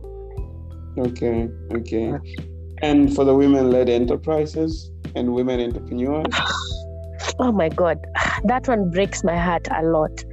Okay, 0.97 1.49
okay. 1.73 2.13
And 2.81 3.13
for 3.13 3.25
the 3.25 3.33
women-led 3.33 3.89
enterprises 3.89 4.91
and 5.15 5.33
women 5.33 5.59
entrepreneurs. 5.59 6.25
Oh 7.41 7.53
my 7.53 7.69
God, 7.69 7.97
that 8.45 8.67
one 8.67 8.89
breaks 8.89 9.23
my 9.23 9.37
heart 9.37 9.67
a 9.71 9.83
lot. 9.83 10.23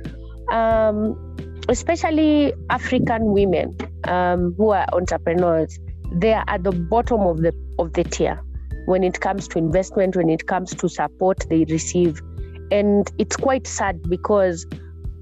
Um, 0.53 1.37
especially 1.68 2.53
African 2.70 3.33
women 3.33 3.77
um, 4.05 4.55
who 4.57 4.70
are 4.70 4.87
entrepreneurs, 4.93 5.79
they 6.12 6.33
are 6.33 6.45
at 6.49 6.64
the 6.64 6.72
bottom 6.72 7.20
of 7.20 7.43
the 7.43 7.53
of 7.79 7.93
the 7.93 8.05
tier 8.05 8.41
when 8.87 9.05
it 9.05 9.20
comes 9.20 9.47
to 9.49 9.59
investment, 9.59 10.16
when 10.16 10.30
it 10.30 10.47
comes 10.47 10.74
to 10.74 10.89
support 10.89 11.45
they 11.49 11.64
receive. 11.64 12.20
And 12.70 13.11
it's 13.18 13.37
quite 13.37 13.66
sad 13.66 14.03
because 14.09 14.66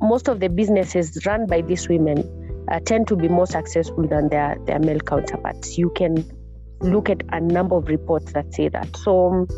most 0.00 0.28
of 0.28 0.40
the 0.40 0.48
businesses 0.48 1.26
run 1.26 1.46
by 1.46 1.62
these 1.62 1.88
women 1.88 2.18
uh, 2.70 2.80
tend 2.80 3.08
to 3.08 3.16
be 3.16 3.28
more 3.28 3.46
successful 3.46 4.06
than 4.06 4.28
their, 4.28 4.56
their 4.66 4.78
male 4.78 5.00
counterparts. 5.00 5.76
You 5.76 5.90
can 5.90 6.24
look 6.80 7.10
at 7.10 7.22
a 7.32 7.40
number 7.40 7.76
of 7.76 7.88
reports 7.88 8.32
that 8.32 8.52
say 8.54 8.68
that. 8.68 8.96
So 8.96 9.32
um, 9.32 9.48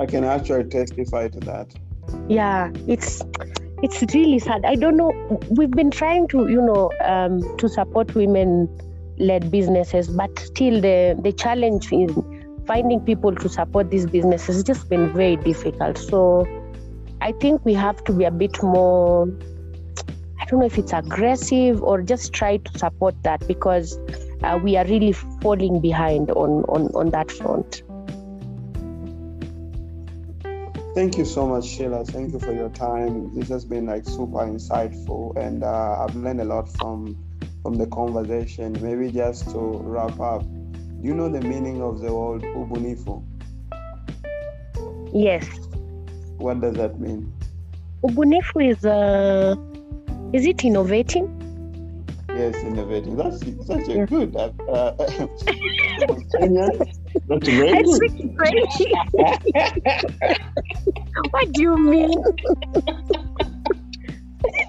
I 0.00 0.06
can 0.06 0.24
actually 0.24 0.64
testify 0.64 1.28
to 1.28 1.40
that. 1.40 1.74
Yeah, 2.28 2.70
it's 2.86 3.22
it's 3.82 4.02
really 4.14 4.38
sad. 4.38 4.64
I 4.64 4.76
don't 4.76 4.96
know. 4.96 5.12
We've 5.50 5.70
been 5.70 5.90
trying 5.90 6.28
to, 6.28 6.48
you 6.48 6.62
know, 6.62 6.92
um, 7.04 7.56
to 7.58 7.68
support 7.68 8.14
women 8.14 8.68
led 9.18 9.50
businesses, 9.50 10.08
but 10.08 10.38
still 10.38 10.80
the 10.80 11.18
the 11.22 11.32
challenge 11.32 11.92
is 11.92 12.10
finding 12.66 13.00
people 13.00 13.34
to 13.34 13.48
support 13.48 13.90
these 13.90 14.06
businesses 14.06 14.56
has 14.56 14.64
just 14.64 14.88
been 14.88 15.12
very 15.12 15.36
difficult. 15.36 15.98
So 15.98 16.46
I 17.20 17.32
think 17.32 17.64
we 17.64 17.74
have 17.74 18.02
to 18.04 18.12
be 18.12 18.24
a 18.24 18.30
bit 18.30 18.62
more, 18.62 19.28
I 20.40 20.44
don't 20.46 20.60
know 20.60 20.66
if 20.66 20.78
it's 20.78 20.92
aggressive 20.92 21.82
or 21.82 22.02
just 22.02 22.32
try 22.32 22.58
to 22.58 22.78
support 22.78 23.14
that 23.22 23.46
because 23.46 23.98
uh, 24.42 24.58
we 24.62 24.76
are 24.76 24.84
really 24.84 25.12
falling 25.12 25.80
behind 25.80 26.30
on, 26.30 26.64
on, 26.64 26.88
on 26.94 27.10
that 27.10 27.30
front. 27.30 27.82
Thank 30.94 31.18
you 31.18 31.26
so 31.26 31.46
much, 31.46 31.66
Sheila. 31.66 32.06
Thank 32.06 32.32
you 32.32 32.38
for 32.38 32.54
your 32.54 32.70
time. 32.70 33.34
This 33.34 33.48
has 33.48 33.66
been 33.66 33.84
like 33.84 34.06
super 34.06 34.46
insightful, 34.46 35.36
and 35.36 35.62
uh, 35.62 36.02
I've 36.02 36.16
learned 36.16 36.40
a 36.40 36.44
lot 36.44 36.72
from 36.78 37.22
from 37.62 37.74
the 37.74 37.86
conversation. 37.88 38.72
Maybe 38.80 39.12
just 39.12 39.50
to 39.50 39.58
wrap 39.58 40.18
up, 40.18 40.42
you 41.00 41.14
know 41.14 41.28
the 41.28 41.40
meaning 41.40 41.82
of 41.82 42.00
the 42.00 42.12
word 42.12 42.42
ubunifu? 42.42 43.22
Yes. 45.12 45.46
What 46.38 46.60
does 46.60 46.74
that 46.76 47.00
mean? 47.00 47.32
Ubunifu 48.02 48.70
is 48.70 48.84
uh, 48.84 49.56
is 50.32 50.46
it 50.46 50.64
innovating? 50.64 51.32
Yes, 52.36 52.56
innovating. 52.62 53.16
That's 53.16 53.40
such 53.66 53.88
a 53.88 54.04
good. 54.04 54.36
Uh, 54.36 54.52
uh, 54.68 54.92
that's 57.28 57.48
very 57.48 57.82
good. 57.82 58.02
what 61.30 61.50
do 61.52 61.62
you 61.62 61.78
mean? 61.78 62.22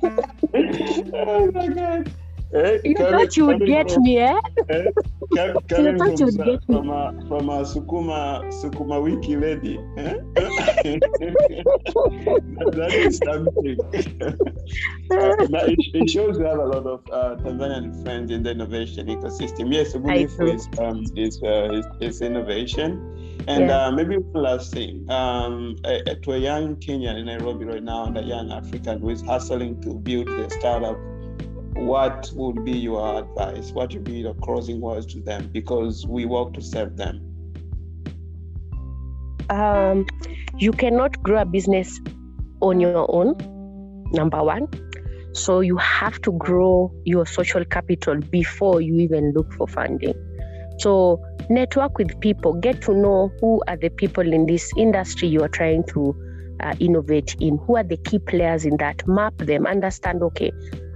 oh 1.13 1.51
my 1.51 1.67
god. 1.67 2.09
Eh, 2.53 2.77
you 2.85 2.95
thought 2.95 3.35
you 3.35 3.45
would 3.45 3.65
get 3.65 3.91
from, 3.91 4.03
me, 4.03 4.19
eh? 4.19 4.39
eh 4.69 4.83
you 5.31 5.35
thought 5.35 5.69
from, 5.69 5.85
you 5.85 6.25
would 6.25 6.37
get 6.37 6.63
from, 6.65 6.89
a, 6.89 7.11
from 7.27 7.49
a 7.49 7.63
Sukuma 7.63 8.41
Sukuma 8.53 9.03
Wiki 9.03 9.35
lady. 9.35 9.77
Eh? 9.97 10.13
that 12.71 12.91
is 12.93 13.17
something. 13.17 13.77
it, 15.11 15.79
it, 15.93 16.09
shows 16.09 16.39
we 16.39 16.45
have 16.45 16.59
a 16.59 16.63
lot 16.63 16.85
of 16.85 17.03
uh, 17.11 17.35
Tanzanian 17.43 18.01
friends 18.01 18.31
in 18.31 18.43
the 18.43 18.51
innovation 18.51 19.07
ecosystem. 19.07 19.73
Yes, 19.73 19.93
Ubunifu 19.93 20.55
is, 20.55 20.69
um, 20.79 21.03
is, 21.17 21.43
uh, 21.43 21.73
is, 21.73 21.85
is 21.99 22.21
innovation. 22.21 23.43
And 23.49 23.67
yeah. 23.67 23.87
uh, 23.87 23.91
maybe 23.91 24.17
one 24.17 24.43
last 24.43 24.73
thing 24.73 25.05
um, 25.09 25.75
uh, 25.83 25.99
to 26.21 26.33
a 26.33 26.37
young 26.37 26.77
Kenyan 26.77 27.19
in 27.19 27.25
Nairobi 27.25 27.65
right 27.65 27.83
now 27.83 28.05
and 28.05 28.17
a 28.17 28.23
young 28.23 28.51
African 28.53 29.01
who 29.01 29.09
is 29.09 29.21
hustling 29.21 29.81
to 29.81 29.95
build 29.95 30.27
their 30.27 30.49
startup 30.49 30.97
what 31.85 32.31
would 32.35 32.65
be 32.65 32.77
your 32.77 33.19
advice? 33.19 33.71
What 33.71 33.93
would 33.93 34.03
be 34.03 34.23
the 34.23 34.33
closing 34.35 34.81
words 34.81 35.05
to 35.13 35.21
them? 35.21 35.49
Because 35.51 36.05
we 36.07 36.25
work 36.25 36.53
to 36.53 36.61
serve 36.61 36.97
them. 36.97 37.27
um, 39.49 40.05
you 40.57 40.71
cannot 40.71 41.21
grow 41.23 41.41
a 41.41 41.45
business 41.45 41.99
on 42.61 42.79
your 42.79 43.09
own, 43.09 43.35
number 44.11 44.43
one. 44.43 44.67
So 45.33 45.59
you 45.59 45.77
have 45.77 46.19
to 46.21 46.31
grow 46.33 46.91
your 47.05 47.25
social 47.25 47.63
capital 47.63 48.19
before 48.31 48.81
you 48.81 48.99
even 48.99 49.33
look 49.33 49.53
for 49.53 49.67
funding. 49.67 50.15
So 50.79 51.23
network 51.49 51.97
with 51.97 52.19
people, 52.19 52.53
get 52.53 52.81
to 52.83 52.93
know 52.93 53.31
who 53.39 53.61
are 53.67 53.77
the 53.77 53.89
people 53.89 54.31
in 54.31 54.45
this 54.47 54.71
industry 54.77 55.27
you 55.27 55.43
are 55.43 55.49
trying 55.49 55.83
to 55.89 56.15
uh, 56.59 56.73
innovate 56.79 57.35
in, 57.39 57.57
who 57.59 57.77
are 57.77 57.83
the 57.83 57.97
key 57.97 58.19
players 58.19 58.65
in 58.65 58.77
that, 58.77 59.07
map 59.07 59.37
them, 59.37 59.67
understand, 59.67 60.23
okay, 60.23 60.51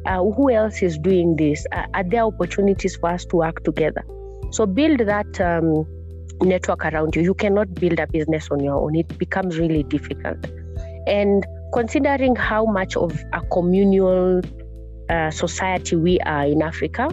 uh, 0.06 0.24
who 0.24 0.50
else 0.52 0.82
is 0.82 0.98
doing 0.98 1.36
this? 1.36 1.66
Uh, 1.72 1.86
are 1.94 2.04
there 2.04 2.24
opportunities 2.24 2.96
for 2.96 3.10
us 3.10 3.26
to 3.26 3.38
work 3.38 3.64
together? 3.64 4.04
So 4.52 4.66
build 4.66 5.00
that 5.00 5.40
um, 5.40 5.86
network 6.42 6.86
around 6.86 7.16
you. 7.16 7.22
You 7.22 7.34
cannot 7.34 7.74
build 7.76 8.00
a 8.00 8.08
business 8.08 8.50
on 8.52 8.60
your 8.62 8.76
own, 8.76 8.96
it 8.96 9.18
becomes 9.18 9.58
really 9.58 9.84
difficult. 9.84 10.46
And 11.08 11.46
considering 11.74 12.36
how 12.36 12.66
much 12.66 12.96
of 12.96 13.18
a 13.34 13.42
communal 13.52 14.42
uh, 15.10 15.32
society 15.32 15.96
we 15.96 16.20
are 16.22 16.46
in 16.46 16.62
Africa, 16.62 17.10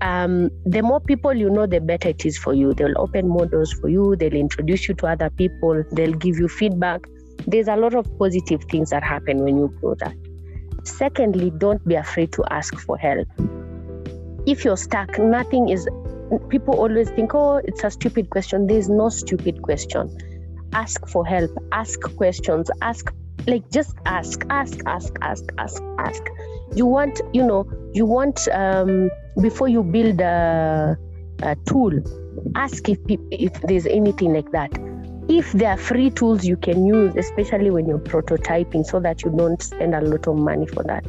um, 0.00 0.50
the 0.64 0.82
more 0.82 1.00
people 1.00 1.34
you 1.34 1.50
know, 1.50 1.66
the 1.66 1.80
better 1.80 2.08
it 2.08 2.24
is 2.24 2.38
for 2.38 2.54
you. 2.54 2.72
They'll 2.72 2.98
open 2.98 3.28
more 3.28 3.46
doors 3.46 3.72
for 3.72 3.88
you, 3.88 4.16
they'll 4.16 4.32
introduce 4.32 4.88
you 4.88 4.94
to 4.94 5.06
other 5.06 5.30
people, 5.30 5.84
they'll 5.92 6.14
give 6.14 6.38
you 6.38 6.48
feedback. 6.48 7.02
There's 7.46 7.68
a 7.68 7.76
lot 7.76 7.94
of 7.94 8.06
positive 8.18 8.64
things 8.70 8.90
that 8.90 9.02
happen 9.02 9.44
when 9.44 9.58
you 9.58 9.74
grow 9.80 9.94
that. 9.96 10.14
Secondly, 10.90 11.50
don't 11.58 11.86
be 11.86 11.94
afraid 11.94 12.32
to 12.32 12.44
ask 12.50 12.78
for 12.78 12.98
help. 12.98 13.28
If 14.46 14.64
you're 14.64 14.76
stuck, 14.76 15.18
nothing 15.18 15.68
is, 15.68 15.88
people 16.48 16.74
always 16.74 17.10
think, 17.10 17.34
oh, 17.34 17.56
it's 17.56 17.84
a 17.84 17.90
stupid 17.90 18.30
question. 18.30 18.66
There's 18.66 18.88
no 18.88 19.08
stupid 19.08 19.62
question. 19.62 20.16
Ask 20.72 21.06
for 21.08 21.26
help, 21.26 21.50
ask 21.72 22.00
questions, 22.16 22.70
ask, 22.82 23.12
like, 23.46 23.68
just 23.70 23.96
ask, 24.06 24.44
ask, 24.50 24.80
ask, 24.86 25.14
ask, 25.20 25.44
ask, 25.58 25.82
ask. 25.98 26.22
You 26.74 26.86
want, 26.86 27.20
you 27.32 27.44
know, 27.46 27.70
you 27.92 28.06
want, 28.06 28.48
um, 28.48 29.10
before 29.40 29.68
you 29.68 29.82
build 29.82 30.20
a, 30.20 30.96
a 31.42 31.56
tool, 31.66 31.92
ask 32.54 32.88
if, 32.88 32.98
if 33.08 33.60
there's 33.62 33.86
anything 33.86 34.32
like 34.32 34.50
that 34.52 34.89
if 35.30 35.52
there 35.52 35.70
are 35.70 35.76
free 35.76 36.10
tools 36.10 36.44
you 36.44 36.56
can 36.56 36.84
use, 36.84 37.14
especially 37.14 37.70
when 37.70 37.86
you're 37.86 38.00
prototyping, 38.00 38.84
so 38.84 38.98
that 38.98 39.22
you 39.22 39.30
don't 39.30 39.62
spend 39.62 39.94
a 39.94 40.00
lot 40.00 40.26
of 40.26 40.36
money 40.36 40.66
for 40.66 40.82
that. 40.82 41.06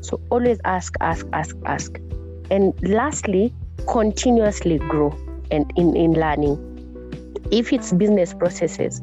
So 0.00 0.20
always 0.28 0.60
ask, 0.64 0.94
ask, 1.00 1.24
ask, 1.32 1.56
ask. 1.66 1.98
And 2.50 2.74
lastly, 2.82 3.54
continuously 3.86 4.78
grow 4.78 5.16
and 5.52 5.72
in, 5.76 5.94
in 5.96 6.14
learning. 6.14 6.58
If 7.52 7.72
it's 7.72 7.92
business 7.92 8.34
processes, 8.34 9.00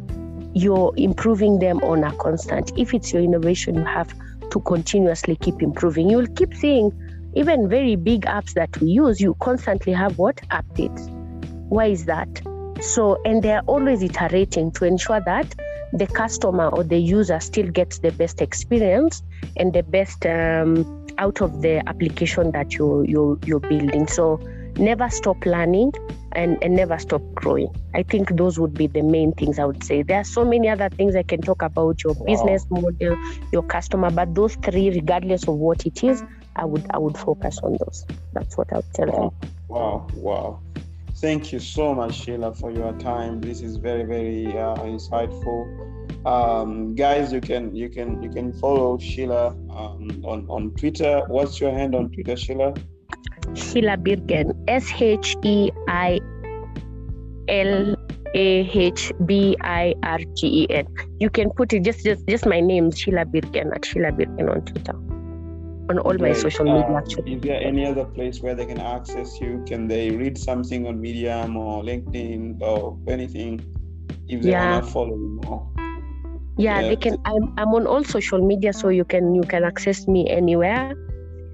you're 0.54 0.94
improving 0.98 1.60
them 1.60 1.80
on 1.84 2.04
a 2.04 2.12
constant. 2.18 2.78
If 2.78 2.94
it's 2.94 3.14
your 3.14 3.22
innovation, 3.22 3.76
you 3.76 3.86
have 3.86 4.14
to 4.50 4.60
continuously 4.60 5.38
keep 5.38 5.62
improving. 5.62 6.10
You'll 6.10 6.28
keep 6.28 6.54
seeing 6.54 6.92
even 7.36 7.70
very 7.70 7.96
big 7.96 8.26
apps 8.26 8.54
that 8.56 8.76
we 8.82 8.88
use, 8.90 9.22
you 9.22 9.34
constantly 9.40 9.94
have 9.94 10.18
what? 10.18 10.38
Updates. 10.52 11.10
Why 11.70 11.86
is 11.86 12.04
that? 12.06 12.42
So, 12.82 13.22
and 13.26 13.44
they're 13.44 13.62
always 13.68 14.04
iterating 14.04 14.72
to 14.74 14.86
ensure 14.86 15.22
that 15.22 15.56
the 15.94 16.08
customer 16.08 16.68
or 16.70 16.84
the 16.84 16.98
user 16.98 17.40
still 17.40 17.68
gets 17.68 18.00
the 18.00 18.12
best 18.12 18.42
experience 18.42 19.24
and 19.56 19.74
the 19.74 19.84
best 19.84 20.26
um, 20.26 21.08
out 21.18 21.42
of 21.42 21.62
the 21.62 21.88
application 21.88 22.52
that 22.52 22.74
you, 22.74 23.04
you, 23.04 23.40
you're 23.46 23.60
building. 23.60 24.08
So, 24.08 24.40
never 24.78 25.10
stop 25.10 25.46
learning 25.46 25.92
and, 26.34 26.62
and 26.64 26.76
never 26.76 27.00
stop 27.00 27.22
growing. 27.34 27.74
I 27.96 28.04
think 28.04 28.36
those 28.38 28.60
would 28.60 28.74
be 28.74 28.88
the 28.88 29.02
main 29.02 29.32
things 29.34 29.60
I 29.60 29.66
would 29.66 29.84
say. 29.84 30.04
There 30.04 30.20
are 30.20 30.24
so 30.24 30.46
many 30.46 30.70
other 30.70 30.90
things 30.90 31.16
I 31.16 31.24
can 31.24 31.42
talk 31.42 31.62
about 31.62 32.04
your 32.04 32.14
wow. 32.14 32.26
business 32.26 32.66
model, 32.70 33.18
your 33.52 33.64
customer, 33.64 34.12
but 34.12 34.36
those 34.36 34.56
three, 34.56 34.90
regardless 34.90 35.48
of 35.48 35.56
what 35.56 35.86
it 35.86 36.04
is, 36.04 36.24
I 36.56 36.66
would 36.66 36.86
I 36.92 36.98
would 36.98 37.18
focus 37.18 37.60
on 37.62 37.78
those. 37.80 38.06
That's 38.34 38.58
what 38.58 38.72
I 38.74 38.78
would 38.78 38.94
tell 38.94 39.08
wow. 39.08 39.34
them. 39.42 39.52
Wow, 39.68 40.08
wow. 40.16 40.60
Thank 41.20 41.52
you 41.52 41.60
so 41.60 41.96
much, 41.96 42.14
Sheila, 42.14 42.54
for 42.54 42.70
your 42.72 42.94
time. 43.00 43.42
This 43.42 43.62
is 43.62 43.78
very, 43.78 44.04
very 44.04 44.48
uh, 44.48 44.76
insightful. 44.86 45.66
Um, 46.28 46.94
guys, 46.94 47.34
you 47.34 47.42
can 47.42 47.76
you 47.76 47.90
can 47.90 48.22
you 48.22 48.30
can 48.30 48.54
follow 48.54 49.00
Sheila 49.00 49.48
um, 49.48 50.22
on 50.24 50.46
on 50.48 50.72
Twitter. 50.76 51.24
What's 51.28 51.60
your 51.60 51.72
hand 51.72 51.96
on 51.96 52.12
Twitter, 52.12 52.38
Sheila? 52.38 52.76
Sheila 53.56 53.98
Birgen. 53.98 54.54
S 54.68 54.92
H 55.00 55.36
E 55.44 55.72
I 55.88 56.20
L 57.48 57.96
A 58.36 58.48
H 58.86 59.12
B 59.26 59.58
I 59.62 59.96
R 60.04 60.20
G 60.36 60.48
E 60.62 60.68
N. 60.70 60.86
You 61.20 61.32
can 61.32 61.50
put 61.50 61.74
it 61.74 61.84
just 61.84 62.06
just 62.06 62.28
just 62.28 62.46
my 62.46 62.60
name, 62.60 62.92
Sheila 62.92 63.26
Birgen 63.26 63.74
at 63.74 63.86
Sheila 63.86 64.12
Birgen 64.12 64.52
on 64.52 64.62
Twitter 64.66 65.07
on 65.90 66.00
all 66.00 66.18
my 66.18 66.34
social 66.34 66.66
media 66.66 66.88
uh, 66.90 66.98
actually. 66.98 67.34
Is 67.36 67.42
there 67.42 67.62
any 67.62 67.86
other 67.86 68.06
place 68.06 68.42
where 68.42 68.56
they 68.56 68.66
can 68.66 68.80
access 68.80 69.40
you? 69.40 69.64
Can 69.66 69.88
they 69.88 70.12
read 70.12 70.38
something 70.38 70.88
on 70.88 71.00
Medium 71.00 71.58
or 71.58 71.84
LinkedIn 71.84 72.62
or 72.62 72.98
anything 73.08 73.62
if 74.28 74.42
they 74.42 74.52
yeah. 74.52 74.74
want 74.74 74.86
to 74.86 74.92
follow 74.92 75.16
you 75.16 75.42
more? 75.44 75.70
Yeah, 76.58 76.82
yeah, 76.82 76.88
they 76.90 76.96
can 76.96 77.18
I'm, 77.26 77.54
I'm 77.58 77.74
on 77.76 77.86
all 77.86 78.04
social 78.04 78.46
media 78.46 78.74
so 78.74 78.90
you 78.90 79.06
can 79.06 79.36
you 79.36 79.44
can 79.44 79.64
access 79.64 80.08
me 80.08 80.28
anywhere 80.30 80.96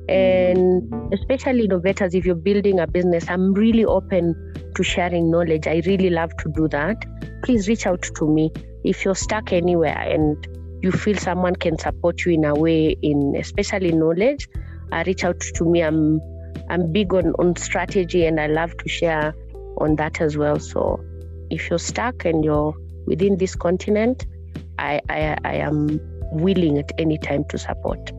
and 0.09 0.83
mm-hmm. 0.83 1.13
especially 1.13 1.65
innovators 1.65 2.13
if 2.13 2.25
you're 2.25 2.35
building 2.35 2.79
a 2.79 2.87
business 2.87 3.23
i'm 3.29 3.53
really 3.53 3.85
open 3.85 4.35
to 4.75 4.83
sharing 4.83 5.31
knowledge 5.31 5.65
i 5.65 5.81
really 5.85 6.09
love 6.09 6.35
to 6.37 6.51
do 6.55 6.67
that 6.67 7.05
please 7.43 7.69
reach 7.69 7.87
out 7.87 8.01
to 8.01 8.27
me 8.27 8.51
if 8.83 9.05
you're 9.05 9.15
stuck 9.15 9.53
anywhere 9.53 9.97
and 9.97 10.47
you 10.83 10.91
feel 10.91 11.17
someone 11.17 11.55
can 11.55 11.79
support 11.79 12.25
you 12.25 12.33
in 12.33 12.43
a 12.43 12.53
way 12.53 12.95
in 13.01 13.35
especially 13.37 13.91
knowledge 13.93 14.49
uh, 14.91 15.03
reach 15.07 15.23
out 15.23 15.39
to 15.39 15.65
me. 15.65 15.81
I'm 15.81 16.21
i'm 16.69 16.91
big 16.91 17.13
on 17.13 17.33
on 17.39 17.55
strategy 17.55 18.25
and 18.25 18.39
i 18.39 18.47
love 18.47 18.77
to 18.77 18.87
share 18.87 19.33
on 19.77 19.95
that 19.95 20.21
as 20.21 20.37
well. 20.37 20.59
So 20.59 21.03
if 21.49 21.69
you're 21.69 21.79
stuck 21.79 22.25
and 22.25 22.43
you're 22.43 22.75
within 23.05 23.37
this 23.37 23.55
continent 23.55 24.25
i 24.79 25.01
i, 25.09 25.37
I 25.43 25.55
am 25.55 25.99
willing 26.31 26.77
at 26.77 26.91
any 26.97 27.17
time 27.17 27.45
to 27.49 27.57
support. 27.57 28.11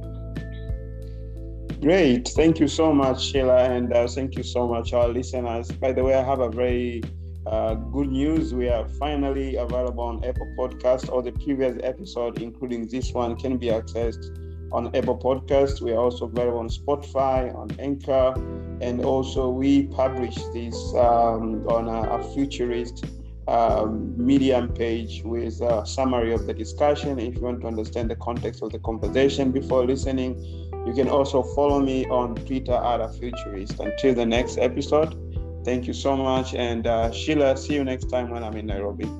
Great. 1.81 2.29
Thank 2.29 2.61
you 2.61 2.69
so 2.69 2.93
much 2.95 3.27
sheila 3.27 3.65
and 3.71 3.93
uh, 3.93 4.07
thank 4.09 4.37
you 4.37 4.43
so 4.43 4.67
much 4.67 4.95
our 4.95 5.09
listeners. 5.09 5.71
By 5.71 5.93
the 5.93 6.03
way 6.03 6.15
i 6.15 6.23
have 6.23 6.41
a 6.41 6.49
very 6.49 7.03
uh, 7.47 7.75
good 7.75 8.09
news, 8.09 8.55
we 8.55 8.69
are 8.69 8.89
finally 8.89 9.57
available 9.57 10.05
on 10.05 10.25
Apple 10.25 10.53
Podcast. 10.59 11.11
All 11.11 11.23
the 11.23 11.33
previous 11.33 11.77
episode, 11.83 12.41
including 12.41 12.89
this 12.89 13.13
one, 13.13 13.37
can 13.37 13.59
be 13.59 13.67
accessed 13.67 14.41
on 14.73 14.87
Apple 14.97 15.19
Podcast. 15.19 15.81
We 15.83 15.93
are 15.93 15.99
also 15.99 16.25
available 16.25 16.59
on 16.59 16.69
Spotify, 16.69 17.55
on 17.55 17.71
Anchor, 17.79 18.35
and 18.81 19.05
also 19.05 19.51
we 19.51 19.85
publish 19.89 20.35
this 20.55 20.77
um, 20.95 21.67
on 21.69 21.89
a, 21.89 22.19
a 22.19 22.35
futurist 22.35 23.05
um, 23.47 24.15
Medium 24.17 24.73
page 24.73 25.23
with 25.23 25.61
a 25.61 25.85
summary 25.87 26.33
of 26.33 26.47
the 26.47 26.55
discussion. 26.55 27.19
If 27.19 27.37
you 27.37 27.43
want 27.43 27.61
to 27.61 27.67
understand 27.67 28.11
the 28.11 28.17
context 28.17 28.63
of 28.63 28.73
the 28.73 28.79
conversation 28.79 29.53
before 29.53 29.85
listening, 29.85 30.41
you 30.87 30.95
can 30.95 31.09
also 31.09 31.43
follow 31.43 31.81
me 31.81 32.07
on 32.07 32.37
Twitter 32.37 32.73
at 32.73 33.01
a 33.01 33.09
futurist. 33.09 33.79
Until 33.81 34.15
the 34.15 34.27
next 34.27 34.57
episode. 34.57 35.34
Thank 35.65 35.87
you 35.87 35.95
so 35.95 36.17
much. 36.17 36.55
And 36.55 36.87
uh, 36.87 37.11
Sheila, 37.11 37.57
see 37.57 37.75
you 37.75 37.85
next 37.85 38.07
time 38.07 38.31
when 38.31 38.45
I'm 38.45 38.57
in 38.57 38.67
Nairobi. 38.67 39.11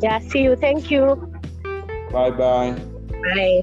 Yeah, 0.00 0.18
see 0.18 0.42
you. 0.42 0.56
Thank 0.56 0.90
you. 0.90 1.32
Bye-bye. 2.10 2.72
Bye. 3.34 3.62